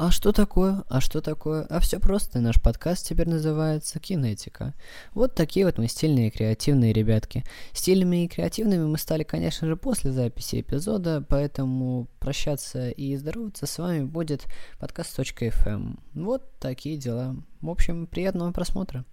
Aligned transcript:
А 0.00 0.12
что 0.12 0.30
такое? 0.30 0.84
А 0.88 1.00
что 1.00 1.20
такое? 1.20 1.64
А 1.64 1.80
все 1.80 1.98
просто, 1.98 2.38
наш 2.38 2.62
подкаст 2.62 3.04
теперь 3.04 3.28
называется 3.28 3.98
«Кинетика». 3.98 4.72
Вот 5.12 5.34
такие 5.34 5.66
вот 5.66 5.76
мы 5.76 5.88
стильные 5.88 6.28
и 6.28 6.30
креативные 6.30 6.92
ребятки. 6.92 7.42
Стильными 7.72 8.22
и 8.22 8.28
креативными 8.28 8.84
мы 8.84 8.96
стали, 8.96 9.24
конечно 9.24 9.66
же, 9.66 9.76
после 9.76 10.12
записи 10.12 10.60
эпизода, 10.60 11.24
поэтому 11.28 12.06
прощаться 12.20 12.90
и 12.90 13.16
здороваться 13.16 13.66
с 13.66 13.76
вами 13.76 14.04
будет 14.04 14.44
подкаст.фм. 14.78 15.98
Вот 16.14 16.48
такие 16.60 16.96
дела. 16.96 17.34
В 17.60 17.68
общем, 17.68 18.06
приятного 18.06 18.52
просмотра. 18.52 19.04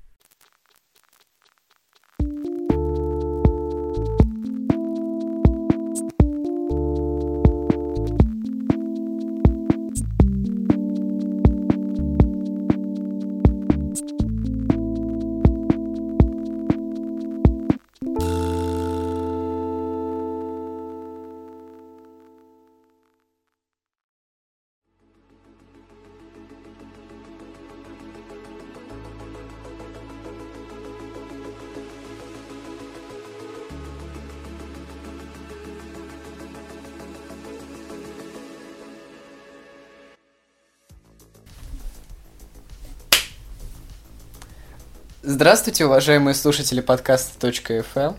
Здравствуйте, 45.36 45.86
уважаемые 45.86 46.34
слушатели 46.34 46.80
подкаста 46.80 47.50
.fm. 47.50 48.16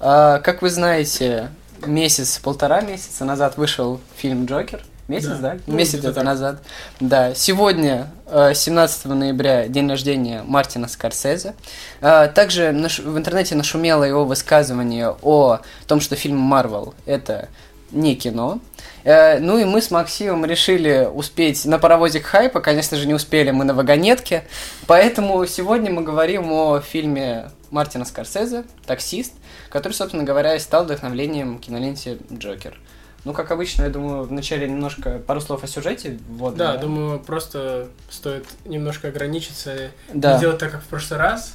А, 0.00 0.38
как 0.38 0.62
вы 0.62 0.70
знаете, 0.70 1.50
месяц, 1.84 2.38
полтора 2.38 2.80
месяца 2.80 3.26
назад 3.26 3.58
вышел 3.58 4.00
фильм 4.16 4.46
«Джокер». 4.46 4.82
Месяц, 5.06 5.28
да? 5.28 5.36
да? 5.36 5.58
Ну, 5.66 5.74
Месяц 5.74 5.98
где-то 5.98 6.22
назад. 6.22 6.62
Да. 6.98 7.34
Сегодня, 7.34 8.10
17 8.26 9.04
ноября, 9.04 9.68
день 9.68 9.86
рождения 9.86 10.42
Мартина 10.46 10.88
Скорсезе. 10.88 11.54
А, 12.00 12.28
также 12.28 12.70
в 12.72 13.18
интернете 13.18 13.54
нашумело 13.54 14.02
его 14.02 14.24
высказывание 14.24 15.14
о 15.20 15.60
том, 15.86 16.00
что 16.00 16.16
фильм 16.16 16.38
«Марвел»— 16.38 16.94
это 17.04 17.50
не 17.94 18.14
кино. 18.16 18.60
Э, 19.04 19.38
ну 19.38 19.58
и 19.58 19.64
мы 19.64 19.80
с 19.80 19.90
Максимом 19.90 20.44
решили 20.44 21.08
успеть 21.12 21.64
на 21.64 21.78
паровозик 21.78 22.24
хайпа. 22.24 22.60
Конечно 22.60 22.96
же, 22.96 23.06
не 23.06 23.14
успели 23.14 23.50
мы 23.50 23.64
на 23.64 23.74
вагонетке. 23.74 24.44
Поэтому 24.86 25.46
сегодня 25.46 25.92
мы 25.92 26.02
говорим 26.02 26.50
о 26.52 26.80
фильме 26.80 27.50
Мартина 27.70 28.04
Скорсезе 28.04 28.64
«Таксист», 28.86 29.32
который, 29.68 29.92
собственно 29.92 30.24
говоря, 30.24 30.58
стал 30.58 30.84
вдохновлением 30.84 31.58
киноленте 31.58 32.18
«Джокер». 32.32 32.78
Ну, 33.24 33.32
как 33.32 33.50
обычно, 33.50 33.84
я 33.84 33.88
думаю, 33.88 34.24
вначале 34.24 34.68
немножко 34.68 35.18
пару 35.18 35.40
слов 35.40 35.64
о 35.64 35.66
сюжете. 35.66 36.18
Вот, 36.28 36.56
да, 36.56 36.72
да, 36.72 36.78
думаю, 36.78 37.18
просто 37.20 37.88
стоит 38.10 38.44
немножко 38.66 39.08
ограничиться 39.08 39.90
да. 40.12 40.34
не 40.34 40.40
делать 40.40 40.58
так, 40.58 40.72
как 40.72 40.82
в 40.82 40.86
прошлый 40.86 41.18
раз. 41.18 41.54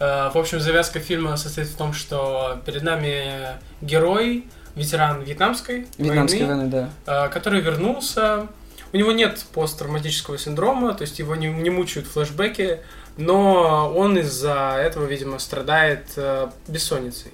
Э, 0.00 0.30
в 0.34 0.36
общем, 0.36 0.60
завязка 0.60 0.98
фильма 0.98 1.36
состоит 1.36 1.68
в 1.68 1.76
том, 1.76 1.92
что 1.92 2.60
перед 2.66 2.82
нами 2.82 3.56
герой, 3.80 4.46
ветеран 4.76 5.22
вьетнамской, 5.22 5.86
вьетнамской 5.98 6.44
войны, 6.44 6.68
войны 6.68 6.90
да. 7.04 7.28
который 7.28 7.60
вернулся. 7.60 8.46
У 8.92 8.96
него 8.96 9.10
нет 9.10 9.44
посттравматического 9.52 10.38
синдрома, 10.38 10.94
то 10.94 11.02
есть 11.02 11.18
его 11.18 11.34
не, 11.34 11.48
не 11.48 11.70
мучают 11.70 12.06
флешбеки, 12.06 12.80
но 13.16 13.92
он 13.94 14.16
из-за 14.18 14.76
этого, 14.78 15.06
видимо, 15.06 15.38
страдает 15.38 16.04
э, 16.16 16.48
бессонницей. 16.68 17.32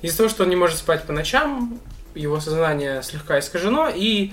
Из-за 0.00 0.16
того, 0.16 0.28
что 0.28 0.44
он 0.44 0.50
не 0.50 0.56
может 0.56 0.78
спать 0.78 1.02
по 1.02 1.12
ночам, 1.12 1.78
его 2.14 2.40
сознание 2.40 3.02
слегка 3.02 3.38
искажено, 3.38 3.90
и 3.94 4.32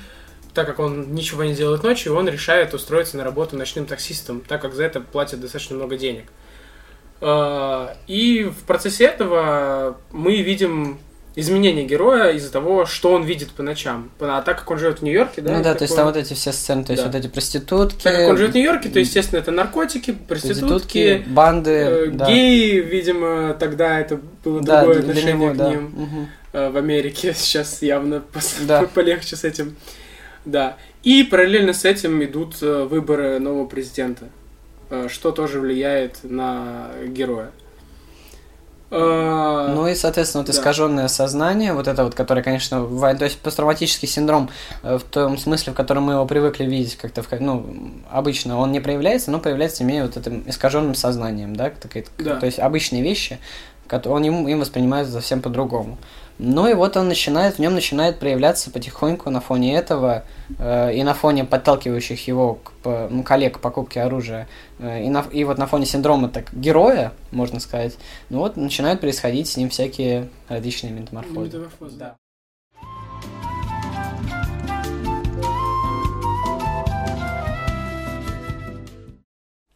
так 0.54 0.68
как 0.68 0.80
он 0.80 1.14
ничего 1.14 1.44
не 1.44 1.54
делает 1.54 1.84
ночью, 1.84 2.16
он 2.16 2.30
решает 2.30 2.74
устроиться 2.74 3.18
на 3.18 3.24
работу 3.24 3.58
ночным 3.58 3.86
таксистом, 3.86 4.42
так 4.42 4.62
как 4.62 4.74
за 4.74 4.84
это 4.84 5.02
платят 5.02 5.42
достаточно 5.42 5.76
много 5.76 5.98
денег. 5.98 6.26
Э, 7.22 7.96
и 8.08 8.46
в 8.46 8.64
процессе 8.64 9.06
этого 9.06 9.98
мы 10.12 10.42
видим 10.42 11.00
изменение 11.36 11.86
героя 11.86 12.32
из-за 12.34 12.52
того, 12.52 12.86
что 12.86 13.12
он 13.14 13.24
видит 13.24 13.50
по 13.52 13.64
ночам. 13.64 14.12
А 14.20 14.42
так 14.42 14.60
как 14.60 14.70
он 14.72 14.78
живет 14.78 15.00
в 15.00 15.02
Нью-Йорке, 15.02 15.42
да? 15.42 15.58
Ну 15.58 15.64
да, 15.64 15.74
то 15.74 15.84
есть 15.84 15.96
там 15.96 16.06
вот 16.06 16.16
эти 16.16 16.34
все 16.34 16.52
сцены, 16.52 16.84
то 16.84 16.92
есть 16.92 17.04
да. 17.04 17.10
вот 17.10 17.18
эти 17.18 17.28
проститутки. 17.28 18.04
Так 18.04 18.16
как 18.16 18.30
он 18.30 18.38
живет 18.38 18.52
в 18.52 18.56
Нью-Йорке, 18.56 18.90
то, 18.90 19.00
естественно, 19.00 19.40
это 19.40 19.52
наркотики, 19.52 20.12
проститутки, 20.12 20.60
проститутки 20.60 21.24
банды, 21.28 21.72
э, 21.72 22.08
да. 22.12 22.28
геи, 22.28 22.80
видимо, 22.80 23.56
тогда 23.60 24.00
это 24.00 24.20
было 24.44 24.62
да, 24.62 24.82
другое 24.82 25.00
отношение 25.00 25.34
него, 25.34 25.54
к 25.54 25.58
да. 25.58 25.70
ним 25.70 25.86
угу. 25.86 26.28
э, 26.54 26.70
в 26.70 26.78
Америке. 26.78 27.34
Сейчас 27.38 27.82
явно 27.82 28.24
да. 28.62 28.84
полегче 28.94 29.36
с 29.36 29.44
этим. 29.44 29.76
Да. 30.46 30.78
И 31.04 31.24
параллельно 31.24 31.74
с 31.74 31.84
этим 31.84 32.24
идут 32.24 32.58
э, 32.62 32.84
выборы 32.84 33.40
нового 33.40 33.66
президента, 33.66 34.26
что 35.08 35.32
тоже 35.32 35.60
влияет 35.60 36.20
на 36.24 36.92
героя. 37.08 37.52
А, 38.96 39.74
ну 39.74 39.88
и, 39.88 39.96
соответственно, 39.96 40.44
вот 40.44 40.54
искаженное 40.54 41.08
сознание, 41.08 41.74
вот 41.74 41.88
это 41.88 42.04
вот, 42.04 42.14
которое, 42.14 42.44
конечно, 42.44 42.86
то 42.86 43.26
есть 43.26 43.40
посттравматический 43.40 44.08
синдром 44.08 44.52
э, 44.84 45.00
в 45.00 45.04
том 45.04 45.40
смысле, 45.40 45.74
в 45.74 45.76
котором 45.76 46.04
мы 46.04 46.14
его 46.14 46.26
привыкли 46.28 46.66
видеть 46.66 46.96
как-то, 46.98 47.24
ну, 47.40 47.66
обычно 48.12 48.60
он 48.60 48.72
не 48.72 48.80
проявляется, 48.80 49.32
но 49.32 49.40
проявляется, 49.40 49.84
имея 49.84 50.04
вот 50.04 50.16
этим 50.16 50.44
искаженным 50.46 50.94
сознанием, 50.94 51.56
да, 51.56 51.72
да. 52.20 52.36
то 52.36 52.46
есть 52.46 52.60
обычные 52.60 53.02
вещи, 53.02 53.40
которые 53.88 54.18
он 54.18 54.24
им, 54.26 54.48
им 54.48 54.60
воспринимается 54.60 55.12
совсем 55.14 55.42
по-другому. 55.42 55.98
Ну 56.40 56.68
и 56.68 56.74
вот 56.74 56.98
он 56.98 57.08
начинает, 57.08 57.56
в 57.56 57.60
нем 57.60 57.74
начинает 57.74 58.20
проявляться 58.20 58.72
потихоньку 58.72 59.30
на 59.30 59.40
фоне 59.40 59.76
этого 59.76 60.26
э, 60.58 60.94
и 60.94 61.04
на 61.04 61.14
фоне 61.14 61.46
подталкивающих 61.46 62.28
его 62.28 62.56
к, 62.56 62.72
по, 62.84 63.08
ну, 63.10 63.24
коллег 63.24 63.58
к 63.58 63.60
покупке 63.60 64.02
оружия, 64.02 64.48
э, 64.80 65.04
и, 65.04 65.10
на, 65.10 65.24
и 65.32 65.44
вот 65.44 65.58
на 65.58 65.68
фоне 65.68 65.86
синдрома 65.86 66.30
так 66.30 66.54
героя, 66.54 67.14
можно 67.32 67.60
сказать, 67.60 67.98
ну 68.30 68.40
вот 68.40 68.58
начинают 68.58 69.00
происходить 69.00 69.48
с 69.48 69.58
ним 69.58 69.70
всякие 69.70 70.30
различные 70.50 70.92
метаморфозы. 70.92 71.48
Метаморфозы, 71.48 71.98
да. 71.98 72.16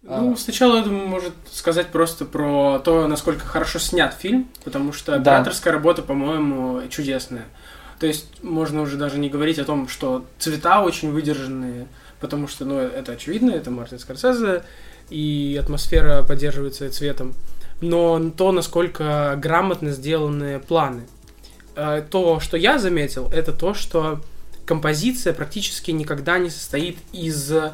Ну, 0.07 0.37
сначала, 0.37 0.77
я 0.77 0.83
думаю, 0.83 1.07
может 1.07 1.33
сказать 1.51 1.87
просто 1.87 2.23
про 2.23 2.79
то, 2.79 3.07
насколько 3.07 3.45
хорошо 3.45 3.77
снят 3.77 4.13
фильм, 4.13 4.47
потому 4.63 4.93
что 4.93 5.19
да. 5.19 5.33
операторская 5.33 5.73
работа, 5.73 6.01
по-моему, 6.01 6.81
чудесная. 6.89 7.45
То 7.99 8.07
есть 8.07 8.41
можно 8.41 8.81
уже 8.81 8.95
даже 8.95 9.17
не 9.17 9.29
говорить 9.29 9.59
о 9.59 9.65
том, 9.65 9.89
что 9.89 10.25
цвета 10.39 10.81
очень 10.81 11.11
выдержанные, 11.11 11.87
потому 12.21 12.47
что, 12.47 12.63
ну, 12.63 12.79
это 12.79 13.11
очевидно, 13.13 13.51
это 13.51 13.69
Мартин 13.69 13.99
Скорсезе, 13.99 14.63
и 15.09 15.59
атмосфера 15.61 16.23
поддерживается 16.23 16.89
цветом. 16.89 17.33
Но 17.81 18.31
то, 18.31 18.51
насколько 18.51 19.35
грамотно 19.37 19.91
сделаны 19.91 20.59
планы. 20.59 21.03
Э, 21.75 22.01
то, 22.09 22.39
что 22.39 22.55
я 22.55 22.79
заметил, 22.79 23.29
это 23.31 23.51
то, 23.51 23.73
что 23.73 24.21
композиция 24.65 25.33
практически 25.33 25.91
никогда 25.91 26.39
не 26.39 26.49
состоит 26.49 26.97
из 27.11 27.51
э, 27.51 27.71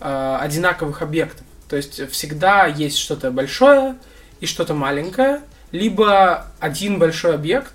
одинаковых 0.00 1.02
объектов. 1.02 1.46
То 1.68 1.76
есть 1.76 2.10
всегда 2.10 2.66
есть 2.66 2.98
что-то 2.98 3.30
большое 3.30 3.96
и 4.40 4.46
что-то 4.46 4.74
маленькое, 4.74 5.42
либо 5.72 6.46
один 6.60 6.98
большой 6.98 7.34
объект, 7.34 7.72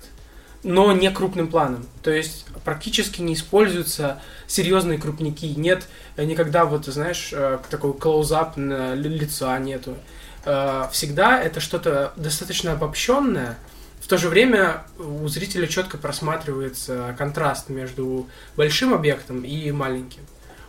но 0.62 0.92
не 0.92 1.10
крупным 1.10 1.48
планом. 1.48 1.86
То 2.02 2.10
есть 2.10 2.46
практически 2.64 3.20
не 3.20 3.34
используются 3.34 4.20
серьезные 4.46 4.98
крупники. 4.98 5.46
Нет 5.46 5.86
никогда, 6.16 6.64
вот, 6.64 6.86
знаешь, 6.86 7.30
э, 7.32 7.58
такой 7.68 7.94
клоузап 7.94 8.56
на 8.56 8.94
лица 8.94 9.58
нету. 9.58 9.96
Э, 10.44 10.86
всегда 10.92 11.40
это 11.40 11.60
что-то 11.60 12.12
достаточно 12.16 12.72
обобщенное. 12.72 13.58
В 14.00 14.08
то 14.08 14.18
же 14.18 14.28
время 14.28 14.82
у 14.98 15.26
зрителя 15.28 15.66
четко 15.66 15.96
просматривается 15.96 17.14
контраст 17.16 17.68
между 17.68 18.28
большим 18.56 18.94
объектом 18.94 19.42
и 19.42 19.70
маленьким. 19.70 20.22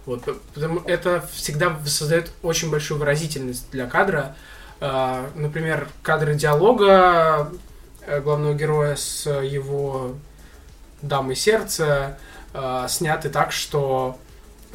Вот, 0.06 0.24
потому 0.54 0.82
это 0.82 1.26
всегда 1.32 1.78
создает 1.86 2.32
очень 2.42 2.70
большую 2.70 3.00
выразительность 3.00 3.72
для 3.72 3.88
кадра. 3.88 4.36
А, 4.82 5.30
например, 5.36 5.88
кадры 6.02 6.36
диалога 6.36 7.52
э, 8.06 8.20
главного 8.20 8.54
героя 8.54 8.96
с 8.96 9.30
его 9.30 10.16
дамой 11.02 11.36
сердца 11.36 12.18
а, 12.54 12.88
сняты 12.88 13.30
так, 13.30 13.52
что 13.52 14.18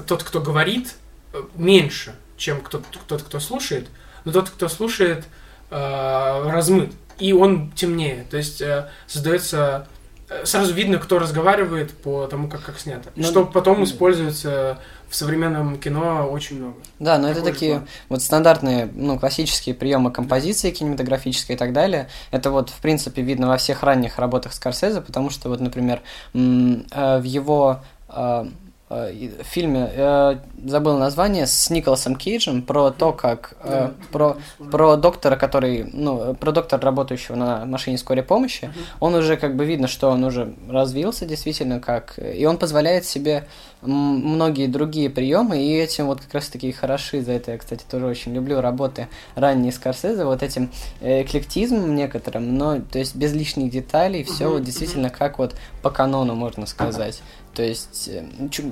тот, 0.06 0.22
кто 0.22 0.40
говорит, 0.40 0.94
э, 1.32 1.42
меньше, 1.54 2.14
чем 2.36 2.60
кто, 2.60 2.82
тот, 3.06 3.22
кто 3.22 3.40
слушает, 3.40 3.88
но 4.24 4.32
тот, 4.32 4.50
кто 4.50 4.68
слушает, 4.68 5.24
а, 5.70 6.50
размыт, 6.50 6.92
и 7.18 7.32
он 7.32 7.70
темнее. 7.72 8.24
То 8.30 8.36
есть 8.36 8.62
создается 9.06 9.86
э, 9.86 9.97
сразу 10.44 10.74
видно, 10.74 10.98
кто 10.98 11.18
разговаривает 11.18 11.92
по 11.92 12.26
тому, 12.26 12.48
как, 12.48 12.62
как 12.62 12.78
снято. 12.78 13.10
Ну, 13.16 13.24
что 13.24 13.44
потом 13.44 13.84
используется 13.84 14.78
в 15.08 15.14
современном 15.14 15.78
кино 15.78 16.28
очень 16.30 16.58
много. 16.58 16.74
Да, 16.98 17.18
но 17.18 17.28
это 17.28 17.42
такие 17.42 17.76
план. 17.76 17.88
вот 18.10 18.22
стандартные, 18.22 18.90
ну, 18.94 19.18
классические 19.18 19.74
приемы 19.74 20.10
композиции 20.10 20.70
кинематографической 20.70 21.56
и 21.56 21.58
так 21.58 21.72
далее. 21.72 22.08
Это 22.30 22.50
вот, 22.50 22.68
в 22.70 22.80
принципе, 22.80 23.22
видно 23.22 23.48
во 23.48 23.56
всех 23.56 23.82
ранних 23.82 24.18
работах 24.18 24.52
Скорсезе, 24.52 25.00
потому 25.00 25.30
что 25.30 25.48
вот, 25.48 25.60
например, 25.60 26.02
в 26.34 27.22
его 27.22 27.80
Э, 28.08 28.46
в 28.88 29.44
фильме, 29.44 29.90
я 29.96 30.40
забыл 30.64 30.96
название, 30.96 31.46
с 31.46 31.68
Николасом 31.68 32.16
Кейджем 32.16 32.62
про 32.62 32.90
то, 32.90 33.12
как 33.12 33.54
э, 33.62 33.90
про, 34.10 34.38
про 34.70 34.96
доктора, 34.96 35.36
который, 35.36 35.90
ну, 35.92 36.34
про 36.34 36.52
доктора, 36.52 36.80
работающего 36.82 37.36
на 37.36 37.66
машине 37.66 37.98
скорой 37.98 38.22
помощи, 38.22 38.64
uh-huh. 38.64 38.96
он 39.00 39.14
уже 39.14 39.36
как 39.36 39.56
бы 39.56 39.66
видно, 39.66 39.88
что 39.88 40.08
он 40.08 40.24
уже 40.24 40.54
развился 40.70 41.26
действительно 41.26 41.80
как, 41.80 42.18
и 42.18 42.46
он 42.46 42.56
позволяет 42.56 43.04
себе 43.04 43.46
многие 43.82 44.66
другие 44.66 45.10
приемы, 45.10 45.62
и 45.62 45.76
этим 45.76 46.06
вот 46.06 46.22
как 46.22 46.34
раз 46.34 46.48
таки 46.48 46.72
хороши 46.72 47.22
за 47.22 47.32
это, 47.32 47.52
я, 47.52 47.58
кстати, 47.58 47.84
тоже 47.88 48.06
очень 48.06 48.32
люблю 48.32 48.60
работы 48.60 49.08
ранние 49.34 49.70
Скорсезе, 49.70 50.24
вот 50.24 50.42
этим 50.42 50.70
эклектизмом 51.00 51.94
некоторым, 51.94 52.56
но, 52.56 52.80
то 52.80 52.98
есть 52.98 53.14
без 53.14 53.34
лишних 53.34 53.70
деталей, 53.70 54.24
все 54.24 54.46
uh-huh. 54.46 54.52
вот 54.52 54.62
действительно 54.62 55.10
как 55.10 55.38
вот 55.38 55.54
по 55.82 55.90
канону, 55.90 56.34
можно 56.34 56.64
сказать. 56.66 57.22
То 57.58 57.64
есть, 57.64 58.08
э, 58.08 58.22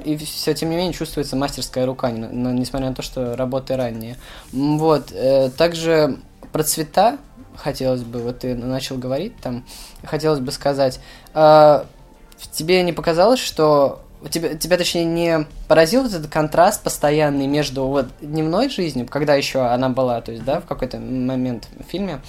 и 0.04 0.16
все 0.16 0.54
тем 0.54 0.70
не 0.70 0.76
менее 0.76 0.92
чувствуется 0.92 1.34
мастерская 1.34 1.86
рука, 1.86 2.12
несмотря 2.12 2.90
на 2.90 2.94
то, 2.94 3.02
что 3.02 3.34
работы 3.34 3.74
ранние. 3.74 4.16
Вот, 4.52 5.10
э, 5.10 5.50
также 5.50 6.18
про 6.52 6.62
цвета 6.62 7.18
хотелось 7.56 8.02
бы, 8.02 8.20
вот 8.20 8.38
ты 8.38 8.54
начал 8.54 8.96
говорить 8.96 9.36
там, 9.40 9.66
хотелось 10.04 10.38
бы 10.38 10.52
сказать, 10.52 11.00
э, 11.34 11.84
тебе 12.52 12.84
не 12.84 12.92
показалось, 12.92 13.40
что 13.40 14.02
тебя, 14.30 14.54
тебя, 14.54 14.76
точнее, 14.76 15.04
не 15.04 15.46
поразил 15.66 16.06
этот 16.06 16.28
контраст 16.28 16.80
постоянный 16.84 17.48
между 17.48 17.86
вот 17.86 18.06
дневной 18.20 18.68
жизнью, 18.68 19.08
когда 19.10 19.34
еще 19.34 19.66
она 19.66 19.88
была, 19.88 20.20
то 20.20 20.30
есть, 20.30 20.44
да, 20.44 20.60
в 20.60 20.66
какой-то 20.66 20.98
момент 20.98 21.66
в 21.76 21.90
фильме, 21.90 22.20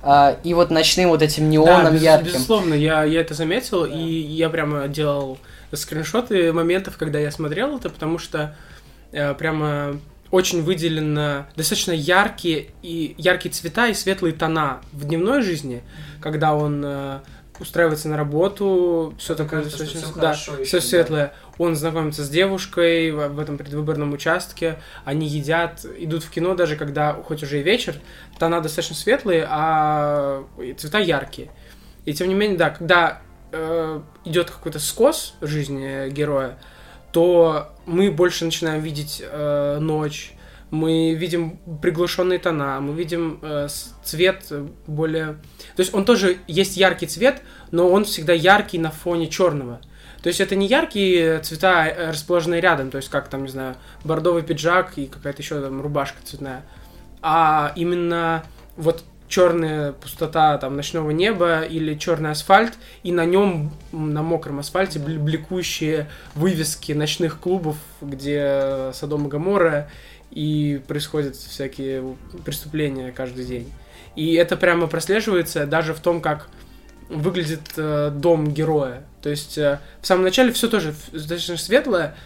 а, 0.00 0.36
и 0.44 0.54
вот 0.54 0.70
ночным 0.70 1.08
вот 1.08 1.22
этим 1.22 1.50
неоном 1.50 1.86
да, 1.86 1.90
без, 1.90 2.02
ярким. 2.02 2.26
безусловно, 2.26 2.74
я, 2.74 3.02
я 3.02 3.20
это 3.20 3.34
заметил, 3.34 3.84
да. 3.84 3.92
и 3.92 4.12
я 4.12 4.48
прямо 4.48 4.86
делал 4.86 5.38
скриншоты 5.76 6.52
моментов, 6.52 6.96
когда 6.96 7.18
я 7.18 7.30
смотрел 7.30 7.76
это, 7.76 7.90
потому 7.90 8.18
что 8.18 8.56
э, 9.12 9.34
прямо 9.34 10.00
очень 10.30 10.62
выделено 10.62 11.46
достаточно 11.56 11.92
яркие 11.92 12.70
и 12.82 13.14
яркие 13.18 13.52
цвета 13.52 13.88
и 13.88 13.94
светлые 13.94 14.34
тона 14.34 14.80
в 14.92 15.04
дневной 15.06 15.42
жизни, 15.42 15.82
когда 16.20 16.54
он 16.54 16.82
э, 16.84 17.20
устраивается 17.60 18.08
на 18.08 18.16
работу, 18.16 19.14
все 19.18 19.34
такое 19.34 19.62
достаточно, 19.62 20.00
все 20.00 20.20
да, 20.20 20.32
все 20.32 20.80
светлое. 20.80 21.26
Да. 21.26 21.32
Он 21.58 21.76
знакомится 21.76 22.24
с 22.24 22.28
девушкой 22.28 23.12
в, 23.12 23.28
в 23.28 23.38
этом 23.38 23.58
предвыборном 23.58 24.12
участке, 24.12 24.80
они 25.04 25.28
едят, 25.28 25.86
идут 25.98 26.24
в 26.24 26.30
кино 26.30 26.54
даже 26.54 26.74
когда 26.74 27.12
хоть 27.12 27.42
уже 27.44 27.60
и 27.60 27.62
вечер, 27.62 27.94
тона 28.38 28.60
достаточно 28.60 28.96
светлые, 28.96 29.46
а 29.48 30.44
цвета 30.76 30.98
яркие. 30.98 31.50
И 32.06 32.12
тем 32.12 32.28
не 32.28 32.34
менее, 32.34 32.58
да, 32.58 32.70
когда 32.70 33.22
э, 33.54 34.00
идет 34.24 34.50
какой-то 34.50 34.78
скос 34.78 35.34
жизни 35.40 36.10
героя, 36.10 36.58
то 37.12 37.72
мы 37.86 38.10
больше 38.10 38.44
начинаем 38.44 38.82
видеть 38.82 39.22
э, 39.24 39.78
ночь, 39.80 40.34
мы 40.70 41.14
видим 41.14 41.58
приглушенные 41.80 42.38
тона, 42.38 42.80
мы 42.80 42.94
видим 42.94 43.38
э, 43.42 43.68
цвет 44.02 44.52
более... 44.86 45.34
То 45.76 45.80
есть 45.80 45.94
он 45.94 46.04
тоже 46.04 46.38
есть 46.48 46.76
яркий 46.76 47.06
цвет, 47.06 47.42
но 47.70 47.88
он 47.88 48.04
всегда 48.04 48.32
яркий 48.32 48.78
на 48.78 48.90
фоне 48.90 49.28
черного. 49.28 49.80
То 50.22 50.28
есть 50.28 50.40
это 50.40 50.56
не 50.56 50.66
яркие 50.66 51.40
цвета, 51.40 51.86
э, 51.86 52.10
расположенные 52.10 52.60
рядом, 52.60 52.90
то 52.90 52.96
есть 52.96 53.08
как 53.10 53.28
там, 53.28 53.42
не 53.42 53.50
знаю, 53.50 53.76
бордовый 54.04 54.42
пиджак 54.42 54.96
и 54.96 55.06
какая-то 55.06 55.42
еще 55.42 55.60
там 55.60 55.80
рубашка 55.80 56.18
цветная, 56.24 56.64
а 57.22 57.72
именно 57.76 58.44
вот 58.76 59.04
черная 59.28 59.92
пустота 59.92 60.58
там 60.58 60.76
ночного 60.76 61.10
неба 61.10 61.62
или 61.62 61.94
черный 61.94 62.30
асфальт, 62.30 62.74
и 63.02 63.12
на 63.12 63.24
нем, 63.24 63.72
на 63.92 64.22
мокром 64.22 64.58
асфальте, 64.58 64.98
бликующие 64.98 66.08
вывески 66.34 66.92
ночных 66.92 67.40
клубов, 67.40 67.76
где 68.00 68.90
Содом 68.92 69.26
и 69.26 69.30
Гамора, 69.30 69.90
и 70.30 70.82
происходят 70.86 71.36
всякие 71.36 72.16
преступления 72.44 73.12
каждый 73.12 73.44
день. 73.44 73.72
И 74.16 74.34
это 74.34 74.56
прямо 74.56 74.86
прослеживается 74.86 75.66
даже 75.66 75.94
в 75.94 76.00
том, 76.00 76.20
как 76.20 76.48
выглядит 77.08 77.60
э, 77.76 78.10
дом 78.14 78.52
героя. 78.52 79.04
То 79.22 79.30
есть 79.30 79.58
э, 79.58 79.80
в 80.00 80.06
самом 80.06 80.24
начале 80.24 80.52
все 80.52 80.68
тоже 80.68 80.94
достаточно 81.12 81.56
светлое, 81.56 82.16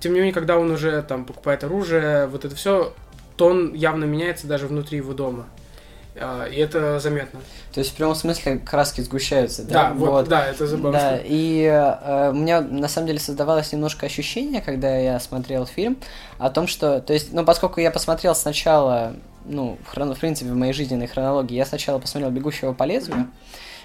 тем 0.00 0.14
не 0.14 0.20
менее, 0.20 0.34
когда 0.34 0.58
он 0.58 0.70
уже 0.70 1.02
там 1.02 1.24
покупает 1.24 1.64
оружие, 1.64 2.26
вот 2.26 2.44
это 2.44 2.56
все, 2.56 2.94
тон 3.36 3.74
явно 3.74 4.04
меняется 4.04 4.46
даже 4.46 4.66
внутри 4.66 4.98
его 4.98 5.12
дома. 5.12 5.46
А, 6.14 6.44
и 6.44 6.56
это 6.56 6.98
заметно. 7.00 7.40
То 7.72 7.80
есть 7.80 7.92
в 7.92 7.96
прямом 7.96 8.14
смысле 8.14 8.58
краски 8.58 9.00
сгущаются, 9.00 9.64
да? 9.64 9.72
Да, 9.72 9.94
вот, 9.94 10.10
вот. 10.10 10.28
да, 10.28 10.46
это 10.46 10.66
забавно. 10.66 10.98
Да, 10.98 11.18
и 11.22 11.62
э, 11.62 12.30
у 12.30 12.34
меня 12.34 12.60
на 12.60 12.88
самом 12.88 13.06
деле 13.06 13.18
создавалось 13.18 13.72
немножко 13.72 14.06
ощущение, 14.06 14.60
когда 14.60 14.94
я 14.94 15.18
смотрел 15.20 15.64
фильм, 15.64 15.96
о 16.38 16.50
том, 16.50 16.66
что, 16.66 17.00
то 17.00 17.14
есть, 17.14 17.32
ну, 17.32 17.44
поскольку 17.44 17.80
я 17.80 17.90
посмотрел 17.90 18.34
сначала, 18.34 19.14
ну, 19.46 19.78
в, 19.86 19.88
хрон... 19.88 20.14
в 20.14 20.18
принципе, 20.18 20.50
в 20.50 20.54
моей 20.54 20.74
жизненной 20.74 21.06
хронологии, 21.06 21.54
я 21.54 21.64
сначала 21.64 21.98
посмотрел 21.98 22.30
«Бегущего 22.30 22.74
по 22.74 22.84
лезвию». 22.84 23.28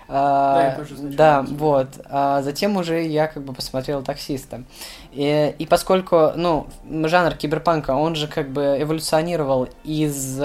А, 0.10 0.56
да, 0.56 0.66
я 0.68 0.76
тоже 0.76 0.96
да, 0.96 1.46
вот. 1.48 1.88
А 2.06 2.42
затем 2.42 2.78
уже 2.78 3.06
я 3.06 3.28
как 3.28 3.44
бы 3.44 3.54
посмотрел 3.54 4.02
таксиста. 4.04 4.64
И, 5.12 5.54
и 5.60 5.66
поскольку, 5.66 6.32
ну, 6.36 6.68
жанр 6.90 7.36
киберпанка, 7.36 7.92
он 7.92 8.16
же 8.16 8.28
как 8.28 8.50
бы 8.50 8.78
эволюционировал 8.80 9.68
из 9.84 10.40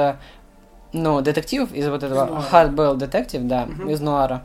ну, 0.92 1.20
детективов, 1.20 1.72
из 1.72 1.88
вот 1.88 2.02
этого 2.02 2.44
Hardboiled 2.50 2.98
Detective, 2.98 3.46
да, 3.46 3.64
угу. 3.64 3.90
из 3.90 4.00
нуара, 4.00 4.44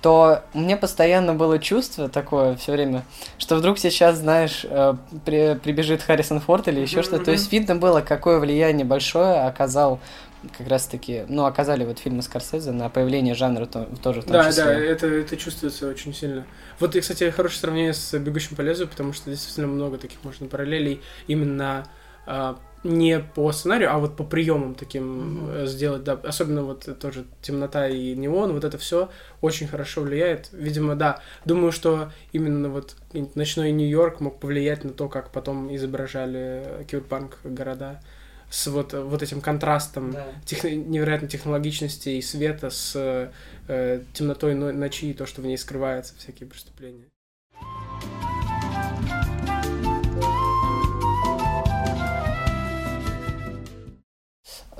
то 0.00 0.44
мне 0.54 0.76
постоянно 0.76 1.34
было 1.34 1.58
чувство 1.58 2.08
такое 2.08 2.56
все 2.56 2.72
время, 2.72 3.04
что 3.36 3.56
вдруг 3.56 3.78
сейчас, 3.78 4.18
знаешь, 4.18 4.64
э, 4.68 4.94
при, 5.24 5.58
прибежит 5.58 6.02
Харрисон 6.02 6.40
Форд 6.40 6.68
или 6.68 6.80
еще 6.80 7.00
mm-hmm. 7.00 7.02
что-то. 7.02 7.24
То 7.24 7.30
есть 7.32 7.50
видно 7.50 7.76
было, 7.76 8.00
какое 8.00 8.38
влияние 8.38 8.84
большое 8.84 9.40
оказал 9.42 9.98
как 10.56 10.68
раз-таки, 10.68 11.24
ну, 11.28 11.46
оказали 11.46 11.84
вот 11.84 11.98
фильмы 11.98 12.22
Скорсезе 12.22 12.70
на 12.70 12.88
появление 12.88 13.34
жанра 13.34 13.66
то, 13.66 13.88
тоже 14.00 14.20
в 14.20 14.24
том 14.24 14.34
да, 14.34 14.48
числе. 14.48 14.64
Да, 14.64 14.70
да, 14.70 14.78
это, 14.78 15.06
это 15.08 15.36
чувствуется 15.36 15.88
очень 15.88 16.14
сильно. 16.14 16.46
Вот, 16.78 16.94
и, 16.94 17.00
кстати, 17.00 17.28
хорошее 17.30 17.60
сравнение 17.60 17.92
с 17.92 18.16
«Бегущим 18.16 18.54
по 18.54 18.60
лезвию», 18.60 18.88
потому 18.88 19.12
что 19.12 19.30
действительно 19.30 19.66
много 19.66 19.98
таких 19.98 20.22
можно 20.22 20.46
параллелей 20.46 21.02
именно 21.26 21.88
а, 22.24 22.56
не 22.84 23.18
по 23.20 23.50
сценарию, 23.52 23.92
а 23.92 23.98
вот 23.98 24.16
по 24.16 24.24
приемам 24.24 24.74
таким 24.74 25.48
mm-hmm. 25.48 25.66
сделать, 25.66 26.04
да, 26.04 26.12
особенно 26.12 26.62
вот 26.62 26.88
тоже 26.98 27.24
темнота 27.42 27.88
и 27.88 28.14
неон, 28.14 28.52
вот 28.52 28.64
это 28.64 28.78
все 28.78 29.10
очень 29.40 29.66
хорошо 29.66 30.02
влияет. 30.02 30.48
Видимо, 30.52 30.94
да, 30.94 31.20
думаю, 31.44 31.72
что 31.72 32.12
именно 32.32 32.68
вот 32.68 32.96
ночной 33.34 33.72
Нью-Йорк 33.72 34.20
мог 34.20 34.38
повлиять 34.38 34.84
на 34.84 34.90
то, 34.90 35.08
как 35.08 35.32
потом 35.32 35.74
изображали 35.74 36.86
киберпанк 36.88 37.38
города 37.44 38.00
с 38.50 38.66
вот, 38.68 38.92
вот 38.94 39.22
этим 39.22 39.40
контрастом 39.40 40.12
да. 40.12 40.26
тех, 40.44 40.64
невероятной 40.64 41.28
технологичности 41.28 42.10
и 42.10 42.22
света 42.22 42.70
с 42.70 43.32
э, 43.66 44.02
темнотой 44.14 44.54
ночи 44.54 45.06
и 45.06 45.14
то, 45.14 45.26
что 45.26 45.42
в 45.42 45.46
ней 45.46 45.58
скрывается, 45.58 46.14
всякие 46.16 46.48
преступления. 46.48 47.04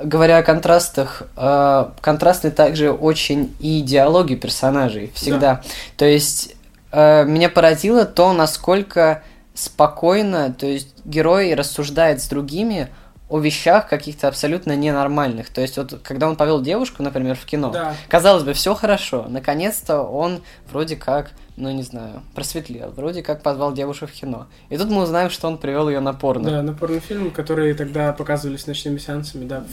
Говоря 0.02 0.38
о 0.38 0.42
контрастах, 0.42 1.22
э, 1.36 1.86
контрастны 2.00 2.50
также 2.50 2.90
очень 2.90 3.54
и 3.60 3.80
диалоги 3.80 4.34
персонажей 4.34 5.10
всегда. 5.14 5.38
Да. 5.38 5.62
То 5.96 6.04
есть 6.04 6.54
э, 6.92 7.24
меня 7.24 7.48
поразило 7.48 8.04
то, 8.04 8.32
насколько 8.32 9.22
спокойно, 9.54 10.52
то 10.52 10.66
есть 10.66 10.94
герой 11.04 11.54
рассуждает 11.54 12.22
с 12.22 12.28
другими 12.28 12.88
о 13.28 13.38
вещах 13.38 13.88
каких-то 13.88 14.28
абсолютно 14.28 14.74
ненормальных. 14.76 15.50
То 15.50 15.60
есть 15.60 15.76
вот 15.76 16.00
когда 16.02 16.28
он 16.28 16.36
повел 16.36 16.62
девушку, 16.62 17.02
например, 17.02 17.36
в 17.36 17.44
кино, 17.44 17.70
да. 17.70 17.94
казалось 18.08 18.42
бы, 18.42 18.54
все 18.54 18.74
хорошо. 18.74 19.26
Наконец-то 19.28 20.02
он 20.02 20.40
вроде 20.70 20.96
как 20.96 21.30
ну 21.58 21.70
не 21.72 21.82
знаю, 21.82 22.22
просветлел. 22.34 22.90
Вроде 22.90 23.22
как 23.22 23.42
позвал 23.42 23.72
девушку 23.72 24.06
в 24.06 24.12
кино. 24.12 24.46
И 24.68 24.76
тут 24.76 24.88
мы 24.90 25.02
узнаем, 25.02 25.28
что 25.28 25.48
он 25.48 25.58
привел 25.58 25.88
ее 25.88 26.00
на 26.00 26.12
порно. 26.12 26.50
Да, 26.50 26.62
на 26.62 26.72
порнофильм, 26.72 27.30
который 27.32 27.74
тогда 27.74 28.12
показывались 28.12 28.66
ночными 28.66 28.98
сеансами, 28.98 29.44
да, 29.44 29.64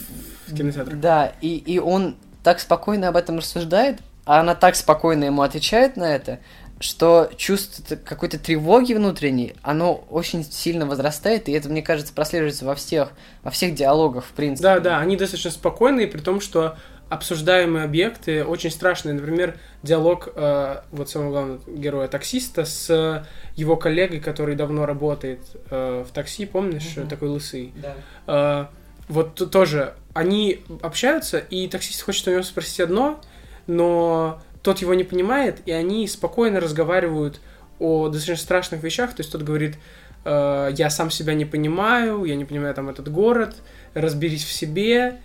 в 0.48 0.54
кинотеатрах. 0.54 0.98
Да, 0.98 1.32
и, 1.40 1.56
и 1.56 1.78
он 1.78 2.16
так 2.42 2.58
спокойно 2.58 3.08
об 3.08 3.16
этом 3.16 3.38
рассуждает, 3.38 4.00
а 4.24 4.40
она 4.40 4.56
так 4.56 4.74
спокойно 4.74 5.24
ему 5.24 5.42
отвечает 5.42 5.96
на 5.96 6.04
это, 6.14 6.40
что 6.78 7.30
чувство 7.36 7.96
какой-то 7.96 8.38
тревоги 8.38 8.92
внутренней, 8.92 9.54
оно 9.62 10.04
очень 10.10 10.44
сильно 10.44 10.86
возрастает, 10.86 11.48
и 11.48 11.52
это, 11.52 11.68
мне 11.68 11.82
кажется, 11.82 12.12
прослеживается 12.12 12.66
во 12.66 12.74
всех, 12.74 13.12
во 13.42 13.50
всех 13.50 13.74
диалогах, 13.74 14.24
в 14.24 14.32
принципе. 14.32 14.62
Да, 14.62 14.80
да, 14.80 14.98
они 14.98 15.16
достаточно 15.16 15.50
спокойные, 15.50 16.06
при 16.06 16.20
том, 16.20 16.40
что 16.40 16.76
обсуждаемые 17.08 17.84
объекты 17.84 18.44
очень 18.44 18.70
страшные. 18.70 19.14
Например, 19.14 19.56
диалог 19.82 20.28
э, 20.34 20.80
вот 20.90 21.08
самого 21.08 21.30
главного 21.30 21.60
героя 21.68 22.08
таксиста 22.08 22.64
с 22.64 23.24
его 23.54 23.76
коллегой, 23.76 24.20
который 24.20 24.56
давно 24.56 24.86
работает 24.86 25.40
э, 25.70 26.04
в 26.06 26.12
такси, 26.12 26.46
помнишь, 26.46 26.96
угу. 26.96 27.08
такой 27.08 27.28
лысый. 27.28 27.72
Да. 27.76 27.94
Э, 28.26 28.66
вот 29.08 29.50
тоже 29.50 29.94
они 30.14 30.64
общаются, 30.82 31.38
и 31.38 31.68
таксист 31.68 32.02
хочет 32.02 32.26
у 32.26 32.32
него 32.32 32.42
спросить 32.42 32.80
одно, 32.80 33.20
но 33.68 34.42
тот 34.66 34.80
его 34.80 34.94
не 34.94 35.04
понимает, 35.04 35.60
и 35.64 35.70
они 35.70 36.08
спокойно 36.08 36.58
разговаривают 36.58 37.38
о 37.78 38.08
достаточно 38.08 38.42
страшных 38.42 38.82
вещах. 38.82 39.14
То 39.14 39.20
есть 39.20 39.30
тот 39.30 39.42
говорит, 39.42 39.76
э, 40.24 40.70
я 40.76 40.90
сам 40.90 41.08
себя 41.12 41.34
не 41.34 41.44
понимаю, 41.44 42.24
я 42.24 42.34
не 42.34 42.44
понимаю 42.44 42.74
там 42.74 42.88
этот 42.88 43.08
город, 43.08 43.54
разберись 43.94 44.44
в 44.44 44.50
себе. 44.50 45.20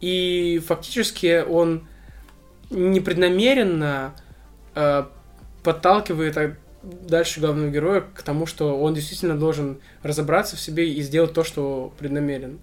И 0.00 0.62
фактически 0.64 1.42
он 1.42 1.88
непреднамеренно 2.70 4.14
э, 4.76 5.04
подталкивает 5.64 6.56
дальше 6.84 7.40
главного 7.40 7.70
героя 7.70 8.04
к 8.14 8.22
тому, 8.22 8.46
что 8.46 8.80
он 8.80 8.94
действительно 8.94 9.36
должен 9.36 9.80
разобраться 10.04 10.54
в 10.54 10.60
себе 10.60 10.88
и 10.92 11.02
сделать 11.02 11.32
то, 11.32 11.42
что 11.42 11.92
преднамерен. 11.98 12.60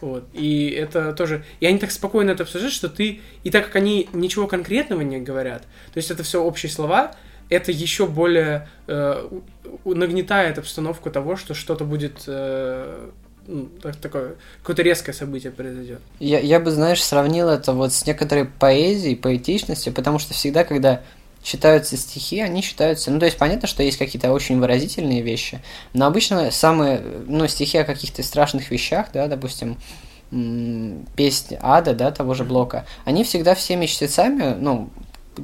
Вот. 0.00 0.24
И 0.32 0.70
это 0.70 1.12
тоже... 1.12 1.44
И 1.60 1.66
они 1.66 1.78
так 1.78 1.90
спокойно 1.90 2.30
это 2.30 2.44
обсуждают, 2.44 2.74
что 2.74 2.88
ты... 2.88 3.20
И 3.44 3.50
так 3.50 3.66
как 3.66 3.76
они 3.76 4.08
ничего 4.12 4.46
конкретного 4.46 5.02
не 5.02 5.18
говорят, 5.18 5.62
то 5.62 5.96
есть 5.98 6.10
это 6.10 6.22
все 6.22 6.42
общие 6.42 6.70
слова, 6.70 7.14
это 7.48 7.72
еще 7.72 8.06
более 8.06 8.68
э, 8.86 9.28
нагнетает 9.84 10.58
обстановку 10.58 11.10
того, 11.10 11.36
что 11.36 11.52
что-то 11.54 11.84
будет 11.84 12.22
э, 12.26 13.10
ну, 13.46 13.68
такое, 14.00 14.36
какое-то 14.62 14.82
резкое 14.82 15.12
событие 15.12 15.50
произойдет. 15.50 16.00
Я, 16.20 16.38
я 16.38 16.60
бы, 16.60 16.70
знаешь, 16.70 17.02
сравнил 17.02 17.48
это 17.48 17.72
вот 17.72 17.92
с 17.92 18.06
некоторой 18.06 18.44
поэзией, 18.44 19.16
поэтичностью, 19.16 19.92
потому 19.92 20.18
что 20.18 20.32
всегда, 20.32 20.64
когда 20.64 21.02
считаются 21.44 21.96
стихи, 21.96 22.40
они 22.40 22.62
считаются... 22.62 23.10
Ну, 23.10 23.18
то 23.18 23.26
есть, 23.26 23.38
понятно, 23.38 23.66
что 23.66 23.82
есть 23.82 23.98
какие-то 23.98 24.32
очень 24.32 24.60
выразительные 24.60 25.22
вещи, 25.22 25.60
но 25.92 26.06
обычно 26.06 26.50
самые, 26.50 27.00
ну, 27.26 27.46
стихи 27.48 27.78
о 27.78 27.84
каких-то 27.84 28.22
страшных 28.22 28.70
вещах, 28.70 29.08
да, 29.12 29.26
допустим, 29.26 29.78
песни 31.16 31.58
ада, 31.60 31.94
да, 31.94 32.10
того 32.10 32.34
же 32.34 32.44
блока, 32.44 32.86
они 33.04 33.24
всегда 33.24 33.54
всеми 33.54 33.86
чтецами, 33.86 34.54
ну, 34.54 34.90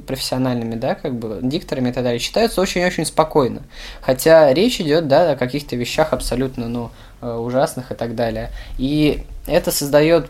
профессиональными, 0.05 0.75
да, 0.75 0.95
как 0.95 1.17
бы, 1.17 1.39
дикторами 1.41 1.89
и 1.89 1.91
так 1.91 2.03
далее, 2.03 2.19
читаются 2.19 2.61
очень-очень 2.61 3.05
спокойно. 3.05 3.63
Хотя 4.01 4.53
речь 4.53 4.79
идет, 4.79 5.07
да, 5.07 5.31
о 5.31 5.35
каких-то 5.35 5.75
вещах 5.75 6.13
абсолютно, 6.13 6.67
ну, 6.67 6.91
э, 7.21 7.33
ужасных 7.35 7.91
и 7.91 7.95
так 7.95 8.15
далее. 8.15 8.51
И 8.77 9.23
это 9.47 9.71
создает 9.71 10.29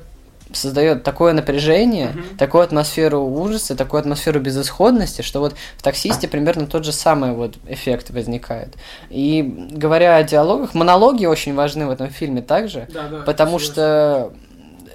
создает 0.53 1.03
такое 1.03 1.33
напряжение, 1.33 2.07
mm-hmm. 2.07 2.37
такую 2.37 2.63
атмосферу 2.63 3.21
ужаса, 3.21 3.75
такую 3.75 3.99
атмосферу 3.99 4.39
безысходности, 4.39 5.21
что 5.21 5.39
вот 5.39 5.55
в 5.77 5.83
таксисте 5.83 6.27
примерно 6.27 6.67
тот 6.67 6.85
же 6.85 6.91
самый 6.91 7.33
вот 7.33 7.55
эффект 7.67 8.09
возникает. 8.09 8.75
И 9.09 9.41
говоря 9.71 10.17
о 10.17 10.23
диалогах, 10.23 10.73
монологи 10.73 11.25
очень 11.25 11.55
важны 11.55 11.87
в 11.87 11.91
этом 11.91 12.09
фильме 12.09 12.41
также, 12.41 12.87
да, 12.93 13.07
да, 13.07 13.19
потому 13.21 13.59
что 13.59 14.33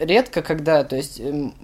редко, 0.03 0.43
когда, 0.43 0.85
то 0.85 0.97
есть 0.97 1.21
эм, 1.21 1.55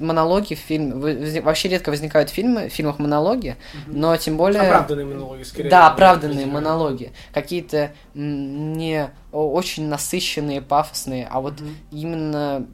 монологи 0.00 0.54
в 0.54 0.58
фильме, 0.58 1.40
вообще 1.40 1.68
редко 1.68 1.90
возникают 1.90 2.30
фильмы, 2.30 2.68
в 2.68 2.72
фильмах 2.72 2.98
монологи, 2.98 3.56
угу. 3.86 3.98
но 3.98 4.16
тем 4.16 4.36
более... 4.36 4.62
Оправданные 4.62 5.06
монологи, 5.06 5.42
скорее. 5.42 5.70
Да, 5.70 5.86
оправданные 5.88 6.46
монологи. 6.46 7.12
Какие-то 7.32 7.92
не 8.14 9.10
очень 9.32 9.88
насыщенные, 9.88 10.62
пафосные, 10.62 11.28
а 11.30 11.40
вот 11.40 11.60
угу. 11.60 11.70
именно 11.90 12.66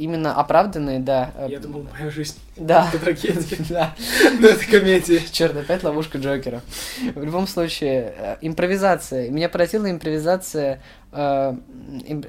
именно 0.00 0.34
оправданные, 0.34 0.98
да. 0.98 1.32
Э, 1.36 1.46
Я 1.48 1.60
думал, 1.60 1.86
моя 1.92 2.10
жизнь. 2.10 2.38
Да. 2.56 2.88
Это 2.88 2.98
трагедия. 2.98 3.56
Да. 3.68 3.94
Ну, 4.38 4.48
это 4.48 4.66
комедия. 4.66 5.20
Черт, 5.30 5.56
опять 5.56 5.82
ловушка 5.84 6.18
Джокера. 6.18 6.62
В 7.14 7.22
любом 7.22 7.46
случае, 7.46 8.14
э, 8.16 8.36
импровизация. 8.40 9.30
Меня 9.30 9.48
поразила 9.48 9.90
импровизация 9.90 10.80
э, 11.12 11.54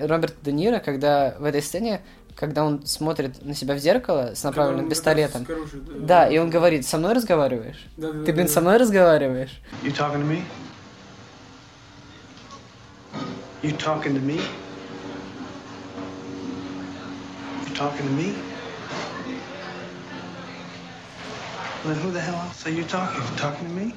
Роберта 0.02 0.36
Де 0.44 0.52
Ниро, 0.52 0.80
когда 0.80 1.36
в 1.40 1.46
этой 1.46 1.62
сцене 1.62 2.02
когда 2.36 2.64
он 2.64 2.86
смотрит 2.86 3.44
на 3.46 3.54
себя 3.54 3.76
в 3.76 3.80
зеркало 3.80 4.32
с 4.36 4.44
направленным 4.44 4.90
пистолетом. 4.90 5.46
Оружие, 5.48 5.82
да, 5.84 6.26
да, 6.26 6.28
и 6.30 6.38
он 6.38 6.50
говорит, 6.50 6.88
со 6.88 6.98
мной 6.98 7.14
разговариваешь? 7.14 7.86
Да, 7.98 8.12
да, 8.12 8.24
Ты, 8.24 8.32
блин, 8.34 8.48
да, 8.48 8.54
со 8.54 8.62
мной 8.62 8.78
разговариваешь? 8.78 9.62
You 9.84 9.92
talking 9.92 10.22
to 10.22 10.28
me? 10.28 10.42
You 13.62 13.78
talking 13.78 14.14
to 14.16 14.22
me? 14.22 14.42
You 17.68 17.71
talking 17.82 18.08
to 18.08 18.14
me? 18.22 18.30
Then 21.86 21.96
who 22.04 22.12
the 22.12 22.22
hell 22.28 22.40
else 22.46 22.68
are 22.68 22.76
you 22.80 22.86
talking? 22.96 23.24
Talking 23.44 23.68
to 23.70 23.76
me? 23.80 23.94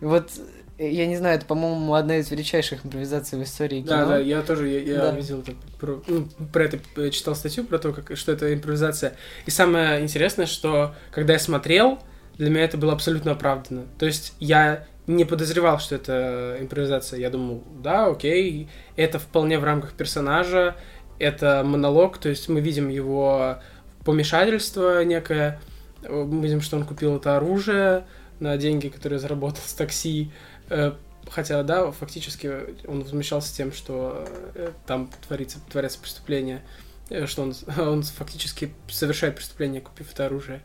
Вот 0.00 0.30
я 0.78 1.06
не 1.06 1.16
знаю, 1.16 1.36
это, 1.36 1.46
по-моему, 1.46 1.94
одна 1.94 2.16
из 2.18 2.30
величайших 2.30 2.84
импровизаций 2.84 3.38
в 3.38 3.42
истории 3.42 3.80
кино. 3.80 3.96
Да, 3.96 4.06
да, 4.06 4.18
я 4.18 4.42
тоже, 4.42 4.68
я, 4.68 4.80
я 4.80 4.98
да. 4.98 5.10
видел 5.12 5.40
это, 5.40 5.52
про, 5.78 6.02
ну, 6.08 6.28
про 6.52 6.64
это, 6.64 6.78
э, 6.96 7.10
читал 7.10 7.36
статью 7.36 7.64
про 7.64 7.78
то, 7.78 7.92
как, 7.92 8.16
что 8.16 8.32
это 8.32 8.52
импровизация. 8.52 9.14
И 9.46 9.50
самое 9.50 10.02
интересное, 10.02 10.46
что 10.46 10.94
когда 11.12 11.34
я 11.34 11.38
смотрел, 11.38 12.00
для 12.38 12.50
меня 12.50 12.64
это 12.64 12.76
было 12.76 12.92
абсолютно 12.92 13.32
оправданно. 13.32 13.84
То 13.98 14.06
есть 14.06 14.34
я 14.40 14.84
не 15.06 15.24
подозревал, 15.24 15.78
что 15.78 15.94
это 15.94 16.56
импровизация. 16.60 17.20
Я 17.20 17.30
думал, 17.30 17.62
да, 17.82 18.06
окей, 18.06 18.68
это 18.96 19.18
вполне 19.18 19.58
в 19.58 19.64
рамках 19.64 19.92
персонажа, 19.92 20.74
это 21.18 21.62
монолог, 21.64 22.18
то 22.18 22.28
есть 22.28 22.48
мы 22.48 22.60
видим 22.60 22.88
его 22.88 23.58
помешательство 24.04 25.04
некое, 25.04 25.60
мы 26.08 26.42
видим, 26.42 26.60
что 26.60 26.76
он 26.76 26.84
купил 26.84 27.16
это 27.16 27.36
оружие 27.36 28.04
на 28.40 28.56
деньги, 28.56 28.88
которые 28.88 29.18
заработал 29.18 29.62
с 29.64 29.72
такси, 29.72 30.30
Э, 30.70 30.92
хотя, 31.28 31.62
да, 31.62 31.90
фактически 31.90 32.86
он 32.86 33.02
возмущался 33.02 33.54
тем, 33.54 33.72
что 33.72 34.26
э, 34.54 34.72
там 34.86 35.10
творится, 35.26 35.58
творятся 35.70 35.98
преступления, 35.98 36.62
э, 37.10 37.26
что 37.26 37.42
он, 37.42 37.54
он 37.78 38.02
фактически 38.02 38.74
совершает 38.88 39.36
преступление, 39.36 39.80
купив 39.80 40.12
это 40.12 40.26
оружие. 40.26 40.62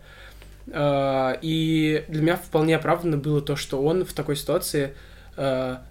И 0.71 2.05
для 2.09 2.21
меня 2.21 2.35
вполне 2.35 2.75
оправданно 2.75 3.17
было 3.17 3.41
то, 3.41 3.55
что 3.55 3.81
он 3.81 4.05
в 4.05 4.13
такой 4.13 4.35
ситуации 4.35 4.93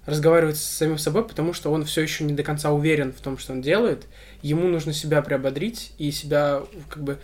разговаривает 0.04 0.58
с 0.58 0.62
самим 0.62 0.98
собой, 0.98 1.26
потому 1.26 1.54
что 1.54 1.72
он 1.72 1.84
все 1.84 2.02
еще 2.02 2.24
не 2.24 2.34
до 2.34 2.42
конца 2.42 2.70
уверен 2.70 3.12
в 3.12 3.20
том, 3.20 3.38
что 3.38 3.52
он 3.52 3.62
делает. 3.62 4.06
Ему 4.42 4.68
нужно 4.68 4.92
себя 4.92 5.22
приободрить 5.22 5.94
и 5.96 6.10
себя, 6.10 6.62
как 6.90 7.02
бы, 7.02 7.18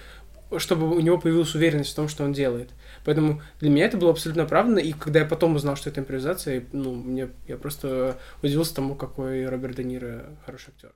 чтобы 0.57 0.97
у 0.97 1.01
него 1.01 1.19
появилась 1.19 1.55
уверенность 1.55 1.93
в 1.93 1.97
том, 1.97 2.09
что 2.09 2.25
он 2.25 2.33
делает. 2.33 2.71
Поэтому 3.05 3.43
для 3.61 3.69
меня 3.69 3.85
это 3.85 3.99
было 3.99 4.11
абсолютно 4.11 4.45
оправданно, 4.45 4.79
и 4.79 4.93
когда 4.93 5.21
я 5.21 5.27
потом 5.27 5.55
узнал, 5.55 5.77
что 5.77 5.91
это 5.91 6.01
импровизация, 6.01 6.65
ну, 6.73 6.95
мне, 6.95 7.29
я 7.47 7.59
просто 7.59 8.19
удивился 8.43 8.75
тому, 8.77 8.95
какой 8.95 9.47
Роберт 9.47 9.77
Де 9.77 9.85
Ниро 9.85 10.25
хороший 10.47 10.71
актер. 10.71 10.93